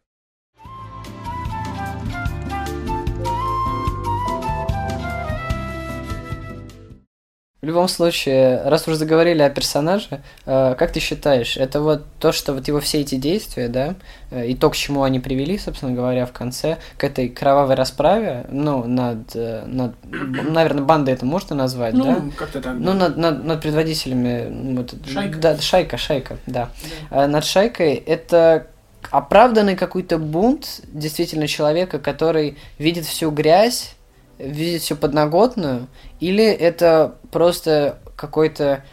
В 7.61 7.67
любом 7.67 7.89
случае, 7.89 8.63
раз 8.67 8.87
уже 8.87 8.97
заговорили 8.97 9.43
о 9.43 9.51
персонаже, 9.51 10.23
э, 10.47 10.77
как 10.79 10.93
ты 10.93 11.01
считаешь, 11.01 11.57
это 11.57 11.81
вот 11.81 12.05
то, 12.21 12.31
что 12.31 12.55
вот 12.55 12.69
его 12.69 12.79
все 12.79 13.01
эти 13.01 13.17
действия, 13.17 13.67
да, 13.67 13.97
э, 14.31 14.47
и 14.47 14.55
то, 14.55 14.71
к 14.71 14.77
чему 14.77 15.03
они 15.03 15.19
привели, 15.19 15.59
собственно 15.59 15.91
говоря, 15.91 16.25
в 16.25 16.31
конце, 16.31 16.79
к 16.97 17.03
этой 17.03 17.29
кровавой 17.29 17.75
расправе, 17.75 18.47
ну, 18.49 18.85
над, 18.85 19.35
э, 19.35 19.65
над 19.67 19.97
наверное, 20.05 20.85
бандой 20.85 21.15
это 21.15 21.27
можно 21.27 21.57
назвать, 21.57 21.95
ну, 21.95 22.05
да? 22.05 22.23
как-то 22.37 22.61
так. 22.61 22.77
Ну, 22.79 22.93
над, 22.93 23.17
над, 23.17 23.45
над 23.45 23.61
предводителями. 23.61 24.77
Вот, 24.77 24.95
шайка. 25.13 25.39
Да, 25.39 25.59
шайка, 25.59 25.97
шайка, 25.97 26.37
да. 26.47 26.71
да. 27.11 27.27
Над 27.27 27.45
шайкой 27.45 27.95
это 27.95 28.69
оправданный 29.11 29.75
какой-то 29.75 30.19
бунт 30.19 30.81
действительно 30.93 31.49
человека, 31.49 31.99
который 31.99 32.57
видит 32.79 33.05
всю 33.05 33.33
грязь, 33.33 33.97
видит 34.39 34.83
всю 34.83 34.97
подноготную, 34.97 35.89
или 36.21 36.45
это 36.45 37.17
просто 37.31 37.99
какой-то 38.17 38.85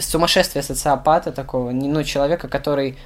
сумасшествие 0.00 0.62
социопата 0.62 1.32
такого, 1.32 1.70
ну, 1.70 2.02
человека, 2.04 2.48
который 2.48 2.96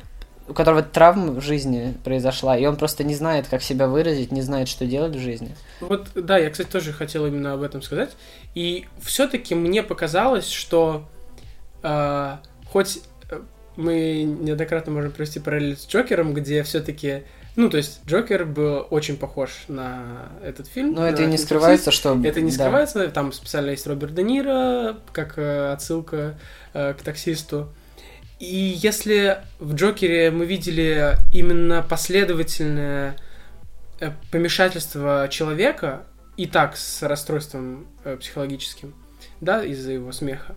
у 0.48 0.54
которого 0.54 0.82
травма 0.82 1.32
в 1.32 1.42
жизни 1.42 1.94
произошла, 2.04 2.56
и 2.56 2.64
он 2.64 2.76
просто 2.76 3.04
не 3.04 3.14
знает, 3.14 3.46
как 3.48 3.62
себя 3.62 3.86
выразить, 3.86 4.32
не 4.32 4.40
знает, 4.40 4.68
что 4.68 4.86
делать 4.86 5.14
в 5.14 5.20
жизни. 5.20 5.54
Вот, 5.80 6.08
да, 6.14 6.38
я, 6.38 6.48
кстати, 6.50 6.68
тоже 6.68 6.92
хотел 6.92 7.26
именно 7.26 7.52
об 7.52 7.62
этом 7.62 7.82
сказать. 7.82 8.16
И 8.54 8.86
все-таки 9.02 9.54
мне 9.54 9.82
показалось, 9.82 10.48
что 10.48 11.06
э, 11.82 12.36
хоть 12.72 13.00
э, 13.30 13.40
мы 13.76 14.22
неоднократно 14.22 14.90
можем 14.90 15.12
провести 15.12 15.38
параллель 15.38 15.76
с 15.76 15.86
Джокером, 15.86 16.32
где 16.32 16.62
все-таки 16.62 17.24
ну, 17.58 17.68
то 17.68 17.76
есть 17.76 18.02
Джокер 18.06 18.44
был 18.44 18.86
очень 18.88 19.16
похож 19.16 19.64
на 19.66 20.28
этот 20.44 20.68
фильм. 20.68 20.94
Но 20.94 21.04
это 21.04 21.24
и 21.24 21.26
не 21.26 21.36
скрывается, 21.36 21.90
что... 21.90 22.16
Это 22.22 22.40
не 22.40 22.52
скрывается, 22.52 23.00
да. 23.00 23.10
там 23.10 23.32
специально 23.32 23.70
есть 23.70 23.84
Роберт 23.84 24.14
Де 24.14 24.22
Ниро, 24.22 24.98
как 25.12 25.38
э, 25.38 25.72
отсылка 25.72 26.38
э, 26.72 26.94
к 26.94 27.02
таксисту. 27.02 27.68
И 28.38 28.76
если 28.80 29.38
в 29.58 29.74
Джокере 29.74 30.30
мы 30.30 30.46
видели 30.46 31.16
именно 31.32 31.82
последовательное 31.82 33.16
э, 33.98 34.12
помешательство 34.30 35.26
человека, 35.28 36.04
и 36.36 36.46
так 36.46 36.76
с 36.76 37.02
расстройством 37.02 37.88
психологическим, 38.20 38.94
да, 39.40 39.64
из-за 39.64 39.90
его 39.90 40.12
смеха. 40.12 40.54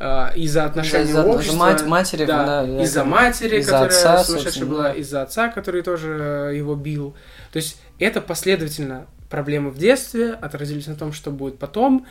Uh, 0.00 0.36
из-за 0.36 0.64
отношений 0.64 1.10
из-за, 1.10 1.24
общества. 1.24 1.56
Мать, 1.56 1.86
матери, 1.86 2.24
да, 2.24 2.64
да, 2.64 2.82
из-за 2.82 3.04
матери, 3.04 3.60
из 3.60 3.66
которая 3.66 3.86
отца, 3.86 4.24
сумасшедшая 4.24 4.64
была, 4.64 4.92
из-за 4.92 5.22
отца, 5.22 5.48
который 5.48 5.82
тоже 5.82 6.50
э, 6.50 6.56
его 6.56 6.74
бил. 6.74 7.14
То 7.52 7.58
есть 7.58 7.80
это 8.00 8.20
последовательно 8.20 9.06
проблемы 9.30 9.70
в 9.70 9.78
детстве 9.78 10.32
отразились 10.32 10.88
на 10.88 10.96
том, 10.96 11.12
что 11.12 11.30
будет 11.30 11.60
потом, 11.60 12.06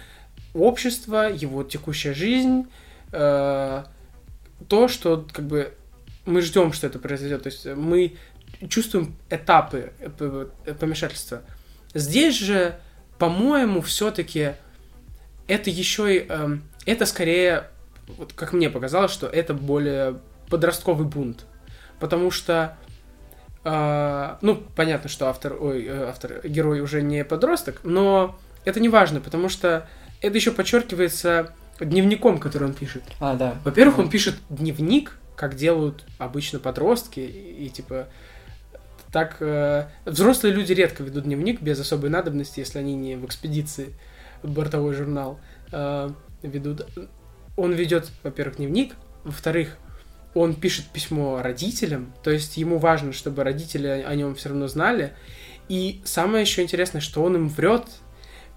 общество, 0.53 1.29
его 1.29 1.63
текущая 1.63 2.13
жизнь, 2.13 2.67
э, 3.11 3.83
то, 4.69 4.87
что 4.87 5.27
как 5.33 5.45
бы 5.45 5.73
мы 6.25 6.41
ждем, 6.41 6.71
что 6.71 6.87
это 6.87 6.99
произойдет. 6.99 7.43
То 7.43 7.49
есть 7.49 7.65
мы 7.65 8.15
чувствуем 8.69 9.15
этапы 9.29 9.91
помешательства. 10.79 11.41
Здесь 11.93 12.37
же, 12.39 12.75
по-моему, 13.19 13.81
все-таки 13.81 14.53
это 15.47 15.69
еще 15.69 16.15
и... 16.15 16.25
Э, 16.29 16.57
это 16.85 17.05
скорее, 17.05 17.69
вот 18.07 18.33
как 18.33 18.53
мне 18.53 18.69
показалось, 18.69 19.11
что 19.11 19.27
это 19.27 19.53
более 19.53 20.19
подростковый 20.49 21.07
бунт. 21.07 21.45
Потому 21.99 22.31
что 22.31 22.77
Uh, 23.65 24.35
ну, 24.41 24.61
понятно, 24.75 25.09
что 25.09 25.29
автор, 25.29 25.55
ой, 25.57 25.85
э, 25.85 26.09
автор, 26.09 26.45
герой 26.45 26.81
уже 26.81 27.01
не 27.01 27.23
подросток, 27.23 27.79
но 27.85 28.37
это 28.65 28.81
не 28.81 28.89
важно, 28.89 29.21
потому 29.21 29.47
что 29.47 29.87
это 30.19 30.35
еще 30.35 30.51
подчеркивается 30.51 31.53
дневником, 31.79 32.39
который 32.39 32.65
он 32.65 32.73
пишет. 32.73 33.03
А, 33.21 33.35
да. 33.35 33.55
Во-первых, 33.63 33.99
он 33.99 34.09
пишет 34.09 34.35
дневник, 34.49 35.17
как 35.37 35.55
делают 35.55 36.03
обычно 36.17 36.59
подростки, 36.59 37.21
и, 37.21 37.65
и 37.65 37.69
типа 37.69 38.07
так 39.11 39.37
э, 39.41 39.85
взрослые 40.05 40.53
люди 40.53 40.73
редко 40.73 41.03
ведут 41.03 41.23
дневник 41.23 41.61
без 41.61 41.79
особой 41.79 42.09
надобности, 42.09 42.59
если 42.59 42.79
они 42.79 42.95
не 42.95 43.15
в 43.15 43.25
экспедиции 43.25 43.93
бортовой 44.41 44.93
журнал 44.93 45.39
э, 45.71 46.09
ведут. 46.41 46.87
Он 47.55 47.73
ведет, 47.73 48.09
во-первых, 48.23 48.57
дневник, 48.57 48.95
во-вторых, 49.23 49.77
он 50.33 50.55
пишет 50.55 50.85
письмо 50.87 51.41
родителям, 51.41 52.13
то 52.23 52.31
есть 52.31 52.57
ему 52.57 52.79
важно, 52.79 53.13
чтобы 53.13 53.43
родители 53.43 53.87
о 53.87 54.15
нем 54.15 54.35
все 54.35 54.49
равно 54.49 54.67
знали. 54.67 55.13
И 55.69 56.01
самое 56.03 56.41
еще 56.41 56.63
интересное, 56.63 57.01
что 57.01 57.23
он 57.23 57.35
им 57.35 57.49
врет, 57.49 57.85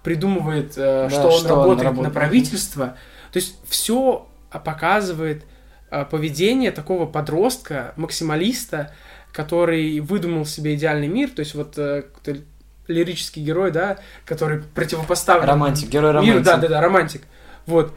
придумывает, 0.03 0.73
э, 0.77 1.07
да, 1.07 1.09
что 1.09 1.27
он 1.27 1.39
что 1.39 1.49
работает 1.49 1.79
он 1.79 1.85
работает 1.85 2.07
на 2.07 2.19
правительство. 2.19 2.97
То 3.31 3.37
есть 3.37 3.57
все 3.67 4.27
показывает 4.51 5.43
э, 5.91 6.05
поведение 6.05 6.71
такого 6.71 7.05
подростка, 7.05 7.93
максималиста, 7.95 8.93
который 9.31 9.99
выдумал 9.99 10.45
себе 10.45 10.75
идеальный 10.75 11.07
мир. 11.07 11.29
То 11.29 11.41
есть 11.41 11.55
вот 11.55 11.77
э, 11.77 12.05
лирический 12.87 13.43
герой, 13.43 13.71
да, 13.71 13.99
который 14.25 14.61
противопоставлен 14.61 15.47
романтик, 15.47 15.89
герой 15.89 16.11
романтик. 16.11 16.33
Миру, 16.33 16.43
да, 16.43 16.57
да, 16.57 16.67
да, 16.67 16.81
романтик. 16.81 17.21
Вот 17.65 17.93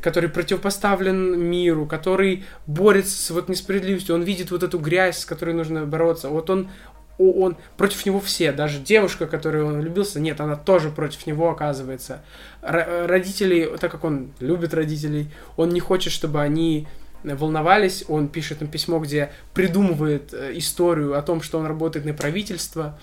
который 0.00 0.28
противопоставлен 0.28 1.40
миру, 1.40 1.86
который 1.86 2.44
борется 2.66 3.16
с 3.16 3.30
вот 3.30 3.48
несправедливостью, 3.48 4.14
он 4.14 4.22
видит 4.22 4.50
вот 4.50 4.62
эту 4.62 4.78
грязь, 4.78 5.18
с 5.18 5.24
которой 5.24 5.54
нужно 5.54 5.84
бороться. 5.84 6.28
Вот 6.28 6.50
он, 6.50 6.70
он 7.18 7.56
против 7.76 8.04
него 8.06 8.20
все, 8.20 8.52
даже 8.52 8.80
девушка, 8.80 9.26
которой 9.26 9.62
он 9.62 9.80
влюбился, 9.80 10.20
нет, 10.20 10.40
она 10.40 10.56
тоже 10.56 10.90
против 10.90 11.26
него 11.26 11.50
оказывается. 11.50 12.22
Р- 12.62 13.06
родители, 13.06 13.76
так 13.80 13.90
как 13.90 14.04
он 14.04 14.32
любит 14.40 14.74
родителей, 14.74 15.28
он 15.56 15.70
не 15.70 15.80
хочет, 15.80 16.12
чтобы 16.12 16.40
они 16.40 16.86
волновались, 17.22 18.04
он 18.08 18.28
пишет 18.28 18.60
им 18.62 18.68
письмо, 18.68 18.98
где 18.98 19.32
придумывает 19.54 20.34
э, 20.34 20.52
историю 20.56 21.16
о 21.16 21.22
том, 21.22 21.40
что 21.40 21.58
он 21.58 21.66
работает 21.66 22.04
на 22.04 22.12
правительство. 22.12 22.98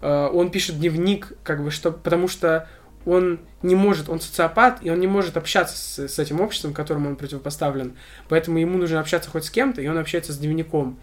Э, 0.00 0.28
он 0.32 0.52
пишет 0.52 0.78
дневник, 0.78 1.32
как 1.42 1.64
бы, 1.64 1.72
что, 1.72 1.90
потому 1.90 2.28
что 2.28 2.68
он 3.06 3.40
не 3.62 3.74
может, 3.74 4.08
он 4.08 4.20
социопат, 4.20 4.80
и 4.82 4.90
он 4.90 5.00
не 5.00 5.06
может 5.06 5.36
общаться 5.36 5.76
с, 5.76 6.08
с 6.08 6.18
этим 6.18 6.40
обществом, 6.40 6.74
которому 6.74 7.08
он 7.08 7.16
противопоставлен. 7.16 7.96
Поэтому 8.28 8.58
ему 8.58 8.78
нужно 8.78 9.00
общаться 9.00 9.30
хоть 9.30 9.44
с 9.44 9.50
кем-то, 9.50 9.80
и 9.80 9.88
он 9.88 9.98
общается 9.98 10.32
с 10.32 10.38
дневником. 10.38 10.98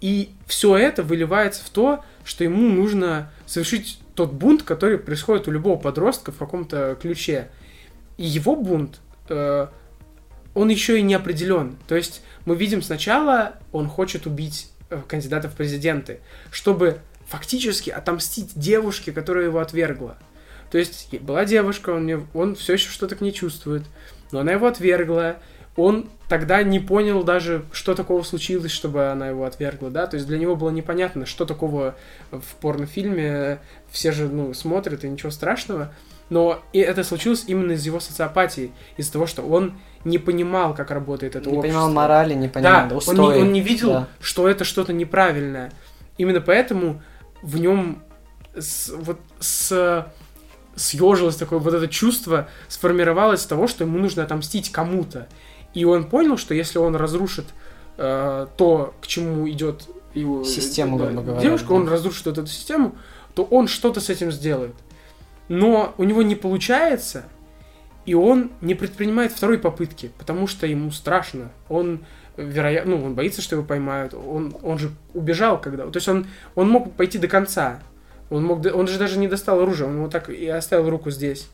И 0.00 0.30
все 0.46 0.76
это 0.76 1.02
выливается 1.02 1.64
в 1.64 1.70
то, 1.70 2.04
что 2.24 2.44
ему 2.44 2.68
нужно 2.68 3.30
совершить 3.46 4.00
тот 4.14 4.32
бунт, 4.32 4.62
который 4.62 4.98
происходит 4.98 5.48
у 5.48 5.50
любого 5.50 5.78
подростка 5.78 6.32
в 6.32 6.38
каком-то 6.38 6.96
ключе. 7.00 7.50
И 8.16 8.24
его 8.24 8.56
бунт, 8.56 9.00
э, 9.28 9.66
он 10.54 10.68
еще 10.68 10.98
и 10.98 11.02
не 11.02 11.14
определен. 11.14 11.76
То 11.86 11.96
есть 11.96 12.22
мы 12.44 12.56
видим 12.56 12.82
сначала, 12.82 13.56
он 13.72 13.88
хочет 13.88 14.26
убить 14.26 14.70
э, 14.88 15.00
кандидата 15.06 15.48
в 15.48 15.54
президенты, 15.54 16.20
чтобы 16.50 17.00
фактически 17.26 17.90
отомстить 17.90 18.52
девушке, 18.54 19.12
которая 19.12 19.46
его 19.46 19.60
отвергла. 19.60 20.18
То 20.70 20.78
есть 20.78 21.18
была 21.20 21.44
девушка, 21.44 21.90
он, 21.90 22.04
мне, 22.04 22.26
он 22.34 22.54
все 22.54 22.74
еще 22.74 22.90
что-то 22.90 23.16
к 23.16 23.20
ней 23.20 23.32
чувствует, 23.32 23.82
но 24.30 24.40
она 24.40 24.52
его 24.52 24.66
отвергла. 24.66 25.36
Он 25.76 26.08
тогда 26.28 26.62
не 26.62 26.78
понял 26.78 27.24
даже, 27.24 27.64
что 27.72 27.94
такого 27.94 28.22
случилось, 28.22 28.70
чтобы 28.70 29.08
она 29.10 29.28
его 29.28 29.44
отвергла, 29.44 29.90
да, 29.90 30.06
то 30.06 30.16
есть 30.16 30.26
для 30.26 30.38
него 30.38 30.56
было 30.56 30.70
непонятно, 30.70 31.26
что 31.26 31.44
такого 31.44 31.96
в 32.30 32.54
порнофильме, 32.60 33.60
все 33.90 34.12
же, 34.12 34.28
ну, 34.28 34.52
смотрят, 34.54 35.04
и 35.04 35.08
ничего 35.08 35.30
страшного, 35.30 35.92
но 36.28 36.62
и 36.72 36.78
это 36.78 37.02
случилось 37.02 37.44
именно 37.46 37.72
из 37.72 37.84
его 37.84 37.98
социопатии, 37.98 38.72
из-за 38.96 39.12
того, 39.12 39.26
что 39.26 39.42
он 39.42 39.78
не 40.04 40.18
понимал, 40.18 40.74
как 40.74 40.90
работает 40.90 41.34
это 41.34 41.50
не 41.50 41.56
общество. 41.56 41.66
Не 41.66 41.72
понимал 41.72 41.92
морали, 41.92 42.34
не 42.34 42.48
понимал 42.48 42.88
да, 42.88 42.96
устои. 42.96 43.16
Он 43.16 43.32
не, 43.32 43.40
он 43.42 43.52
не 43.52 43.60
видел, 43.60 43.92
да. 43.92 44.08
что 44.20 44.48
это 44.48 44.64
что-то 44.64 44.92
неправильное. 44.92 45.72
Именно 46.18 46.40
поэтому 46.40 47.02
в 47.42 47.58
нем 47.58 48.02
с, 48.56 48.90
вот 48.90 49.18
с 49.40 50.06
съежилось 50.80 51.36
такое 51.36 51.58
вот 51.58 51.74
это 51.74 51.88
чувство, 51.88 52.48
сформировалось 52.68 53.42
с 53.42 53.46
того, 53.46 53.66
что 53.66 53.84
ему 53.84 53.98
нужно 53.98 54.22
отомстить 54.22 54.70
кому-то. 54.70 55.28
И 55.74 55.84
он 55.84 56.04
понял, 56.04 56.36
что 56.36 56.54
если 56.54 56.78
он 56.78 56.96
разрушит 56.96 57.46
э, 57.96 58.46
то, 58.56 58.94
к 59.00 59.06
чему 59.06 59.48
идет 59.48 59.88
его 60.14 60.42
систему, 60.44 60.98
да, 60.98 61.10
говоря, 61.10 61.40
девушка, 61.40 61.68
да. 61.68 61.74
он 61.74 61.88
разрушит 61.88 62.26
вот 62.26 62.38
эту 62.38 62.48
систему, 62.48 62.96
то 63.34 63.44
он 63.44 63.68
что-то 63.68 64.00
с 64.00 64.10
этим 64.10 64.32
сделает. 64.32 64.74
Но 65.48 65.94
у 65.98 66.04
него 66.04 66.22
не 66.22 66.34
получается, 66.34 67.24
и 68.06 68.14
он 68.14 68.50
не 68.60 68.74
предпринимает 68.74 69.32
второй 69.32 69.58
попытки, 69.58 70.10
потому 70.18 70.46
что 70.46 70.66
ему 70.66 70.90
страшно. 70.90 71.50
Он 71.68 72.00
вероятно, 72.36 72.96
ну, 72.96 73.04
он 73.04 73.14
боится, 73.14 73.42
что 73.42 73.56
его 73.56 73.64
поймают. 73.64 74.14
Он, 74.14 74.56
он 74.62 74.78
же 74.78 74.90
убежал 75.14 75.60
когда. 75.60 75.86
То 75.86 75.96
есть 75.96 76.08
он, 76.08 76.26
он 76.54 76.68
мог 76.70 76.92
пойти 76.94 77.18
до 77.18 77.28
конца. 77.28 77.80
Он, 78.30 78.44
мог, 78.44 78.64
он 78.64 78.86
же 78.86 78.98
даже 78.98 79.18
не 79.18 79.26
достал 79.26 79.60
оружие, 79.60 79.88
он 79.88 80.00
вот 80.00 80.12
так 80.12 80.30
и 80.30 80.46
оставил 80.46 80.88
руку 80.88 81.10
здесь. 81.10 81.48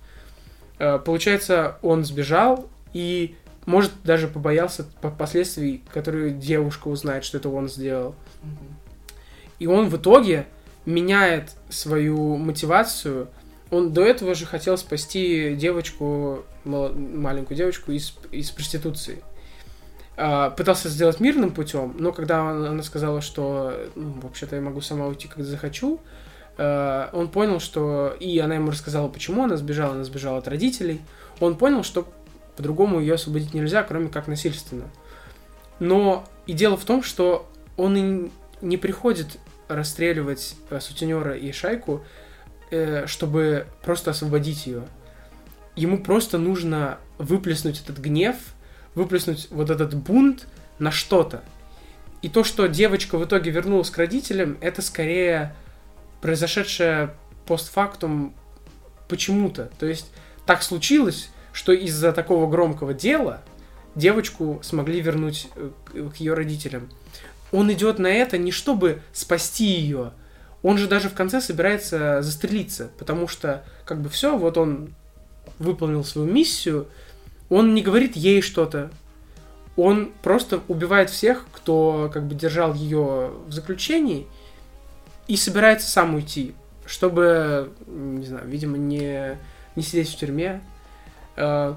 Э, 0.78 0.98
получается, 0.98 1.78
он 1.80 2.04
сбежал 2.04 2.68
и, 2.92 3.34
может, 3.64 3.92
даже 4.04 4.28
побоялся 4.28 4.84
последствий, 5.18 5.82
которые 5.92 6.32
девушка 6.32 6.88
узнает, 6.88 7.24
что 7.24 7.38
это 7.38 7.48
он 7.48 7.68
сделал. 7.68 8.14
И 9.58 9.66
он 9.66 9.88
в 9.88 9.96
итоге 9.96 10.46
меняет 10.84 11.52
свою 11.70 12.36
мотивацию. 12.36 13.28
Он 13.70 13.92
до 13.92 14.04
этого 14.04 14.34
же 14.34 14.44
хотел 14.44 14.76
спасти 14.76 15.56
девочку, 15.56 16.44
маленькую 16.64 17.56
девочку 17.56 17.90
из, 17.90 18.14
из 18.30 18.50
проституции. 18.50 19.22
А, 20.18 20.50
пытался 20.50 20.90
сделать 20.90 21.20
мирным 21.20 21.52
путем, 21.52 21.94
но 21.98 22.12
когда 22.12 22.48
она 22.50 22.82
сказала, 22.82 23.22
что 23.22 23.74
ну, 23.94 24.12
вообще-то 24.22 24.56
я 24.56 24.62
могу 24.62 24.82
сама 24.82 25.06
уйти, 25.06 25.26
когда 25.26 25.44
захочу, 25.44 26.00
Э, 26.00 26.02
он 26.58 27.28
понял, 27.28 27.60
что... 27.60 28.16
И 28.18 28.38
она 28.38 28.54
ему 28.54 28.70
рассказала, 28.70 29.08
почему 29.08 29.44
она 29.44 29.56
сбежала. 29.56 29.92
Она 29.94 30.04
сбежала 30.04 30.38
от 30.38 30.48
родителей. 30.48 31.00
Он 31.40 31.56
понял, 31.56 31.82
что 31.82 32.08
по-другому 32.56 33.00
ее 33.00 33.14
освободить 33.14 33.54
нельзя, 33.54 33.82
кроме 33.82 34.08
как 34.08 34.26
насильственно. 34.26 34.84
Но 35.78 36.24
и 36.46 36.52
дело 36.52 36.76
в 36.76 36.84
том, 36.84 37.02
что 37.02 37.48
он 37.76 37.96
и 37.96 38.30
не 38.62 38.76
приходит 38.76 39.38
расстреливать 39.68 40.56
э, 40.70 40.80
сутенера 40.80 41.36
и 41.36 41.52
шайку, 41.52 42.04
э, 42.70 43.06
чтобы 43.06 43.66
просто 43.82 44.12
освободить 44.12 44.66
ее. 44.66 44.84
Ему 45.74 46.02
просто 46.02 46.38
нужно 46.38 46.98
выплеснуть 47.18 47.82
этот 47.82 47.98
гнев, 47.98 48.36
выплеснуть 48.94 49.48
вот 49.50 49.70
этот 49.70 49.94
бунт 49.94 50.46
на 50.78 50.90
что-то. 50.90 51.42
И 52.22 52.28
то, 52.28 52.44
что 52.44 52.66
девочка 52.66 53.18
в 53.18 53.24
итоге 53.24 53.50
вернулась 53.50 53.90
к 53.90 53.98
родителям, 53.98 54.56
это 54.60 54.80
скорее 54.80 55.54
произошедшее 56.20 57.14
постфактум 57.46 58.34
почему-то. 59.08 59.70
То 59.78 59.86
есть 59.86 60.10
так 60.44 60.62
случилось, 60.62 61.30
что 61.52 61.72
из-за 61.72 62.12
такого 62.12 62.50
громкого 62.50 62.94
дела 62.94 63.42
девочку 63.94 64.60
смогли 64.62 65.00
вернуть 65.00 65.48
э, 65.56 65.70
к 66.12 66.16
ее 66.16 66.34
родителям. 66.34 66.88
Он 67.52 67.72
идет 67.72 67.98
на 67.98 68.08
это 68.08 68.38
не 68.38 68.50
чтобы 68.50 69.02
спасти 69.12 69.64
ее, 69.64 70.12
он 70.62 70.78
же 70.78 70.88
даже 70.88 71.08
в 71.08 71.14
конце 71.14 71.40
собирается 71.40 72.22
застрелиться, 72.22 72.90
потому 72.98 73.28
что 73.28 73.64
как 73.84 74.00
бы 74.00 74.08
все, 74.08 74.36
вот 74.36 74.58
он 74.58 74.94
выполнил 75.60 76.02
свою 76.02 76.28
миссию, 76.28 76.88
он 77.48 77.72
не 77.72 77.82
говорит 77.82 78.16
ей 78.16 78.42
что-то, 78.42 78.90
он 79.76 80.12
просто 80.22 80.60
убивает 80.66 81.10
всех, 81.10 81.46
кто 81.52 82.10
как 82.12 82.26
бы 82.26 82.34
держал 82.34 82.74
ее 82.74 83.30
в 83.46 83.52
заключении, 83.52 84.26
и 85.28 85.36
собирается 85.36 85.88
сам 85.88 86.14
уйти. 86.14 86.54
чтобы, 86.86 87.72
не 87.86 88.26
знаю, 88.26 88.46
видимо, 88.46 88.76
не, 88.76 89.38
не 89.74 89.82
сидеть 89.82 90.08
в 90.08 90.16
тюрьме. 90.16 90.62
Э, 91.36 91.74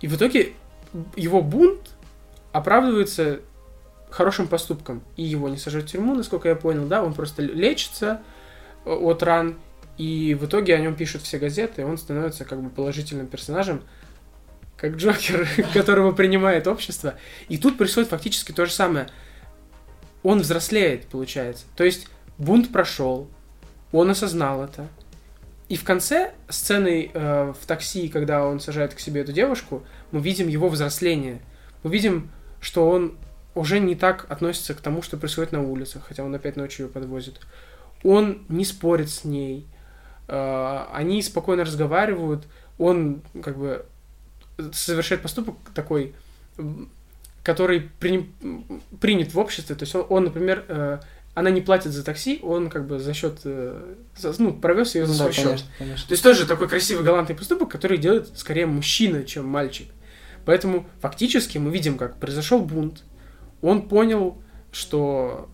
и 0.00 0.06
в 0.06 0.14
итоге 0.14 0.52
его 1.16 1.42
бунт 1.42 1.90
оправдывается 2.52 3.40
хорошим 4.10 4.46
поступком. 4.46 5.02
И 5.16 5.24
его 5.24 5.48
не 5.48 5.56
сажают 5.56 5.88
в 5.88 5.92
тюрьму, 5.92 6.14
насколько 6.14 6.48
я 6.48 6.54
понял, 6.54 6.86
да, 6.86 7.02
он 7.02 7.14
просто 7.14 7.42
лечится 7.42 8.22
от 8.84 9.22
ран, 9.22 9.56
и 9.98 10.36
в 10.38 10.46
итоге 10.46 10.74
о 10.74 10.78
нем 10.78 10.94
пишут 10.94 11.22
все 11.22 11.38
газеты, 11.38 11.82
и 11.82 11.84
он 11.84 11.98
становится 11.98 12.44
как 12.44 12.62
бы 12.62 12.70
положительным 12.70 13.26
персонажем, 13.26 13.82
как 14.76 14.96
Джокер, 14.96 15.48
которого 15.72 16.12
принимает 16.12 16.66
общество. 16.66 17.14
И 17.48 17.58
тут 17.58 17.78
происходит 17.78 18.10
фактически 18.10 18.52
то 18.52 18.66
же 18.66 18.72
самое. 18.72 19.08
Он 20.22 20.40
взрослеет, 20.40 21.06
получается. 21.06 21.66
То 21.76 21.84
есть 21.84 22.08
бунт 22.38 22.72
прошел, 22.72 23.28
он 23.92 24.10
осознал 24.10 24.64
это. 24.64 24.88
И 25.68 25.76
в 25.76 25.84
конце 25.84 26.32
сцены 26.48 27.10
э, 27.12 27.54
в 27.58 27.66
такси, 27.66 28.08
когда 28.08 28.46
он 28.46 28.60
сажает 28.60 28.94
к 28.94 29.00
себе 29.00 29.22
эту 29.22 29.32
девушку, 29.32 29.84
мы 30.10 30.20
видим 30.20 30.48
его 30.48 30.68
взросление. 30.68 31.40
Мы 31.82 31.90
видим, 31.90 32.30
что 32.60 32.88
он 32.88 33.16
уже 33.54 33.80
не 33.80 33.94
так 33.94 34.30
относится 34.30 34.74
к 34.74 34.80
тому, 34.80 35.02
что 35.02 35.16
происходит 35.16 35.52
на 35.52 35.62
улицах, 35.62 36.04
хотя 36.08 36.24
он 36.24 36.34
опять 36.34 36.56
ночью 36.56 36.86
ее 36.86 36.92
подвозит. 36.92 37.40
Он 38.02 38.44
не 38.48 38.64
спорит 38.64 39.10
с 39.10 39.24
ней, 39.24 39.66
э, 40.28 40.84
они 40.92 41.22
спокойно 41.22 41.64
разговаривают, 41.64 42.46
он 42.78 43.22
как 43.42 43.56
бы 43.56 43.86
совершает 44.72 45.22
поступок 45.22 45.56
такой, 45.74 46.14
который 47.42 47.90
при, 47.98 48.30
принят 49.00 49.32
в 49.32 49.38
обществе. 49.38 49.74
То 49.74 49.84
есть 49.84 49.94
он, 49.94 50.06
он 50.08 50.24
например, 50.24 50.64
э, 50.68 51.00
она 51.34 51.50
не 51.50 51.62
платит 51.62 51.92
за 51.92 52.04
такси, 52.04 52.40
он 52.42 52.68
как 52.68 52.86
бы 52.86 52.98
за 52.98 53.14
счет, 53.14 53.40
э, 53.44 53.94
ну, 54.38 54.52
провез 54.52 54.94
ее 54.94 55.06
за 55.06 55.14
свой 55.14 55.28
да, 55.28 55.32
счет. 55.32 55.44
Конечно, 55.44 55.68
конечно. 55.78 56.08
То 56.08 56.12
есть 56.12 56.22
тоже 56.22 56.46
такой 56.46 56.68
красивый 56.68 57.04
галантный 57.04 57.34
поступок, 57.34 57.70
который 57.70 57.96
делает 57.96 58.36
скорее 58.38 58.66
мужчина, 58.66 59.24
чем 59.24 59.46
мальчик. 59.46 59.88
Поэтому 60.44 60.86
фактически 61.00 61.56
мы 61.56 61.70
видим, 61.70 61.96
как 61.96 62.18
произошел 62.18 62.60
бунт. 62.60 63.04
Он 63.62 63.88
понял, 63.88 64.42
что 64.72 65.48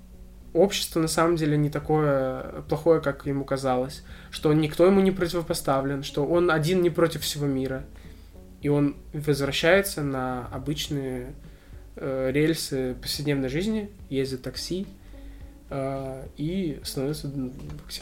общество 0.53 0.99
на 0.99 1.09
самом 1.09 1.37
деле 1.37 1.57
не 1.57 1.71
такое 1.71 2.63
плохое, 2.69 3.01
как 3.01 3.27
ему 3.27 3.45
казалось, 3.45 4.03
что 4.31 4.53
никто 4.53 4.87
ему 4.87 5.01
не 5.01 5.13
противопоставлен, 5.13 6.03
что 6.03 6.27
он 6.27 6.51
один 6.51 6.83
не 6.83 6.91
против 6.91 7.23
всего 7.23 7.47
мира. 7.47 7.85
И 8.63 8.69
он 8.69 8.97
возвращается 9.13 10.03
на 10.03 10.49
обычные 10.49 11.35
э, 11.95 12.31
рельсы 12.33 12.97
повседневной 13.01 13.49
жизни, 13.49 13.91
ездит 14.09 14.43
такси, 14.43 14.87
и 15.71 16.81
становится 16.83 17.31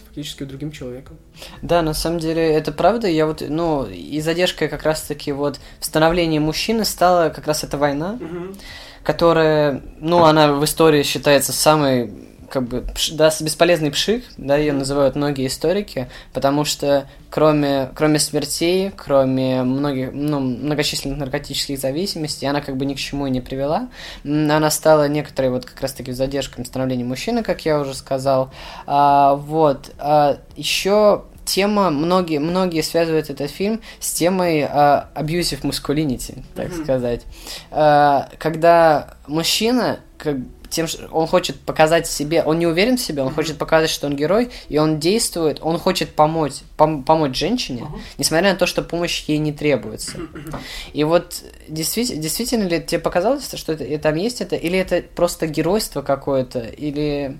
фактически 0.05 0.45
другим 0.45 0.71
человеком. 0.71 1.17
Да, 1.63 1.83
на 1.83 1.95
самом 1.95 2.21
деле 2.21 2.43
это 2.53 2.71
правда. 2.71 3.09
Я 3.09 3.27
вот, 3.27 3.43
ну, 3.47 3.87
и 3.87 4.21
задержкой 4.21 4.69
как 4.69 4.85
раз-таки 4.85 5.33
вот 5.33 5.59
в 5.81 5.85
становлении 5.85 6.39
мужчины 6.39 6.85
стала 6.85 7.31
как 7.31 7.47
раз 7.47 7.65
эта 7.65 7.77
война, 7.77 8.19
угу. 8.21 8.55
которая, 9.03 9.83
ну, 9.99 10.25
она 10.25 10.53
в 10.53 10.65
истории 10.65 11.03
считается 11.03 11.53
самой 11.53 12.13
как 12.51 12.65
бы 12.65 12.85
да, 13.13 13.33
бесполезный 13.41 13.91
пшик, 13.91 14.25
да, 14.37 14.57
ее 14.57 14.73
называют 14.73 15.17
многие 15.17 15.47
историки, 15.47 16.09
потому 16.33 16.65
что 16.65 17.09
кроме, 17.31 17.91
кроме 17.95 18.19
смертей, 18.19 18.91
кроме 18.95 19.63
многих, 19.63 20.11
ну, 20.13 20.41
многочисленных 20.41 21.19
наркотических 21.19 21.79
зависимостей, 21.79 22.47
она 22.47 22.61
как 22.61 22.77
бы 22.77 22.85
ни 22.85 22.95
к 22.95 22.99
чему 22.99 23.27
и 23.27 23.31
не 23.31 23.41
привела. 23.41 23.89
Она 24.25 24.71
стала 24.71 25.09
некоторой 25.09 25.51
вот 25.51 25.67
как 25.67 25.81
раз-таки 25.81 26.13
задержкой 26.13 26.65
становления 26.65 27.05
мужчины, 27.05 27.43
как 27.43 27.65
я 27.65 27.79
уже 27.79 27.95
сказал. 27.95 28.51
А, 28.87 29.35
вот. 29.35 29.93
А, 29.99 30.39
еще 30.57 31.25
тема, 31.47 31.91
многие, 31.91 32.39
многие 32.39 32.83
связывают 32.83 33.31
этот 33.31 33.51
фильм 33.51 33.81
с 34.01 34.13
темой 34.13 34.63
uh, 34.63 35.07
abusive 35.15 35.63
masculinity, 35.63 36.43
так 36.55 36.67
mm-hmm. 36.67 36.83
сказать. 36.83 37.23
Uh, 37.71 38.29
когда 38.39 39.15
мужчина, 39.27 40.01
как 40.19 40.37
тем, 40.71 40.87
что 40.87 41.07
он 41.09 41.27
хочет 41.27 41.59
показать 41.61 42.07
себе, 42.07 42.43
он 42.43 42.59
не 42.59 42.67
уверен 42.67 42.97
в 42.97 43.01
себе, 43.01 43.23
он 43.23 43.29
mm-hmm. 43.29 43.35
хочет 43.35 43.59
показать, 43.59 43.91
что 43.91 44.07
он 44.07 44.17
герой, 44.17 44.51
и 44.69 44.79
он 44.79 44.99
действует, 44.99 45.59
он 45.63 45.79
хочет 45.79 46.15
помочь, 46.15 46.63
пом- 46.77 47.05
помочь 47.05 47.37
женщине, 47.37 47.83
mm-hmm. 47.83 48.01
несмотря 48.19 48.53
на 48.53 48.59
то, 48.59 48.67
что 48.67 48.83
помощь 48.83 49.25
ей 49.29 49.39
не 49.39 49.53
требуется. 49.53 50.19
Mm-hmm. 50.19 50.57
И 50.93 51.05
вот 51.05 51.43
действительно, 51.69 52.23
действительно 52.23 52.69
ли 52.69 52.83
тебе 52.83 53.01
показалось, 53.01 53.51
что 53.55 53.73
это, 53.73 53.85
это, 53.85 54.03
там 54.03 54.17
есть 54.17 54.41
это, 54.41 54.57
или 54.57 54.79
это 54.79 55.03
просто 55.03 55.47
геройство 55.47 56.03
какое-то, 56.03 56.61
или... 56.61 57.39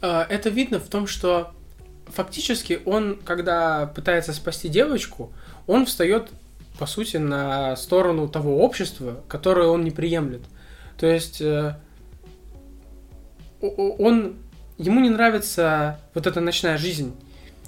А, 0.00 0.26
это 0.28 0.48
видно 0.48 0.78
в 0.78 0.88
том, 0.88 1.06
что 1.06 1.52
фактически 2.06 2.80
он, 2.84 3.18
когда 3.24 3.86
пытается 3.86 4.32
спасти 4.32 4.68
девочку, 4.68 5.32
он 5.66 5.86
встает, 5.86 6.28
по 6.78 6.86
сути, 6.86 7.16
на 7.16 7.76
сторону 7.76 8.28
того 8.28 8.58
общества, 8.58 9.20
которое 9.28 9.68
он 9.68 9.84
не 9.84 9.90
приемлет. 9.90 10.42
То 10.98 11.06
есть 11.06 11.40
э, 11.40 11.76
он, 13.62 14.36
ему 14.78 15.00
не 15.00 15.10
нравится 15.10 16.00
вот 16.14 16.26
эта 16.26 16.40
ночная 16.40 16.76
жизнь, 16.76 17.14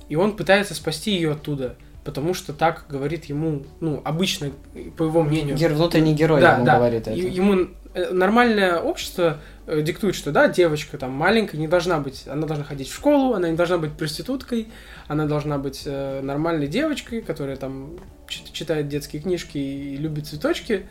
и 0.08 0.16
он 0.16 0.36
пытается 0.36 0.74
спасти 0.74 1.12
ее 1.12 1.32
оттуда, 1.32 1.76
потому 2.04 2.34
что 2.34 2.52
так 2.52 2.84
говорит 2.88 3.24
ему, 3.26 3.64
ну, 3.80 4.02
обычно, 4.04 4.50
по 4.96 5.04
его 5.04 5.22
мнению. 5.22 5.56
Гер, 5.56 5.72
внутренний 5.72 6.14
герой 6.14 6.40
да, 6.40 6.56
ему 6.56 6.64
да. 6.64 6.76
говорит 6.76 7.08
это. 7.08 7.12
Ему 7.12 7.68
э, 7.94 8.10
нормальное 8.12 8.78
общество 8.78 9.38
э, 9.66 9.80
диктует, 9.80 10.14
что 10.14 10.30
да, 10.30 10.48
девочка 10.48 10.98
там 10.98 11.12
маленькая 11.12 11.56
не 11.56 11.68
должна 11.68 11.98
быть, 12.00 12.24
она 12.26 12.46
должна 12.46 12.64
ходить 12.64 12.88
в 12.88 12.94
школу, 12.94 13.34
она 13.34 13.48
не 13.48 13.56
должна 13.56 13.78
быть 13.78 13.92
проституткой, 13.92 14.68
она 15.08 15.26
должна 15.26 15.58
быть 15.58 15.82
э, 15.86 16.20
нормальной 16.20 16.66
девочкой, 16.66 17.22
которая 17.22 17.56
там 17.56 17.92
читает 18.28 18.88
детские 18.88 19.22
книжки 19.22 19.56
и 19.56 19.96
любит 19.96 20.26
цветочки, 20.26 20.86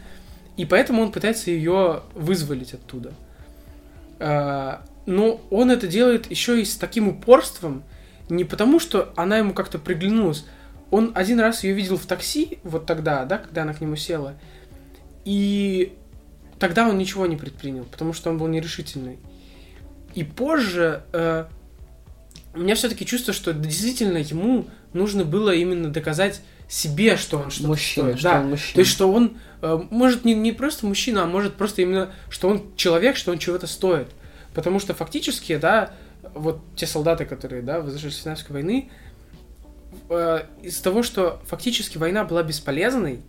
и 0.58 0.66
поэтому 0.66 1.02
он 1.02 1.12
пытается 1.12 1.52
ее 1.52 2.02
вызволить 2.14 2.74
оттуда. 2.74 3.14
Но 5.06 5.42
он 5.50 5.72
это 5.72 5.88
делает 5.88 6.30
еще 6.30 6.62
и 6.62 6.66
с 6.66 6.76
таким 6.76 7.08
упорством, 7.08 7.84
не 8.30 8.44
потому 8.44 8.80
что 8.80 9.14
она 9.16 9.38
ему 9.38 9.54
как-то 9.54 9.80
приглянулась. 9.80 10.46
Он 10.92 11.12
один 11.16 11.40
раз 11.40 11.64
ее 11.64 11.74
видел 11.74 11.98
в 11.98 12.06
такси, 12.06 12.60
вот 12.64 12.86
тогда, 12.86 13.26
да, 13.26 13.38
когда 13.38 13.64
она 13.64 13.74
к 13.74 13.82
нему 13.82 13.96
села, 13.96 14.36
и 15.26 15.94
тогда 16.60 16.88
он 16.88 16.98
ничего 16.98 17.26
не 17.26 17.36
предпринял, 17.36 17.86
потому 17.86 18.14
что 18.14 18.30
он 18.30 18.38
был 18.38 18.48
нерешительный. 18.48 19.20
И 20.14 20.24
позже 20.24 21.04
э, 21.12 21.46
у 22.54 22.60
меня 22.60 22.76
все-таки 22.76 23.06
чувство, 23.06 23.34
что 23.34 23.54
действительно 23.54 24.18
ему 24.18 24.68
нужно 24.94 25.26
было 25.26 25.54
именно 25.54 25.90
доказать 25.90 26.42
себе, 26.68 27.18
что 27.18 27.40
он 27.40 27.52
что-то 27.52 27.70
мужчина, 27.70 28.08
стоит. 28.08 28.20
Что 28.20 28.30
да. 28.30 28.40
он 28.42 28.50
мужчина. 28.50 28.74
То 28.74 28.80
есть, 28.80 28.92
что 28.92 29.12
он 29.12 29.38
э, 29.62 29.82
может 29.90 30.26
не, 30.26 30.34
не 30.34 30.52
просто 30.52 30.86
мужчина, 30.86 31.24
а 31.24 31.26
может 31.26 31.56
просто 31.56 31.82
именно, 31.82 32.12
что 32.30 32.50
он 32.50 32.64
человек, 32.76 33.16
что 33.16 33.32
он 33.32 33.40
чего-то 33.40 33.68
стоит. 33.68 34.08
Потому 34.54 34.80
что 34.80 34.94
фактически, 34.94 35.58
да, 35.58 35.92
вот 36.34 36.62
те 36.76 36.86
солдаты, 36.86 37.26
которые, 37.26 37.62
да, 37.62 37.80
возвращались 37.80 38.16
с 38.16 38.18
Вьетнамской 38.20 38.54
войны, 38.54 38.92
э, 40.10 40.44
из-за 40.62 40.84
того, 40.84 41.04
что 41.04 41.42
фактически 41.46 41.98
война 41.98 42.24
была 42.24 42.44
бесполезной, 42.44 43.22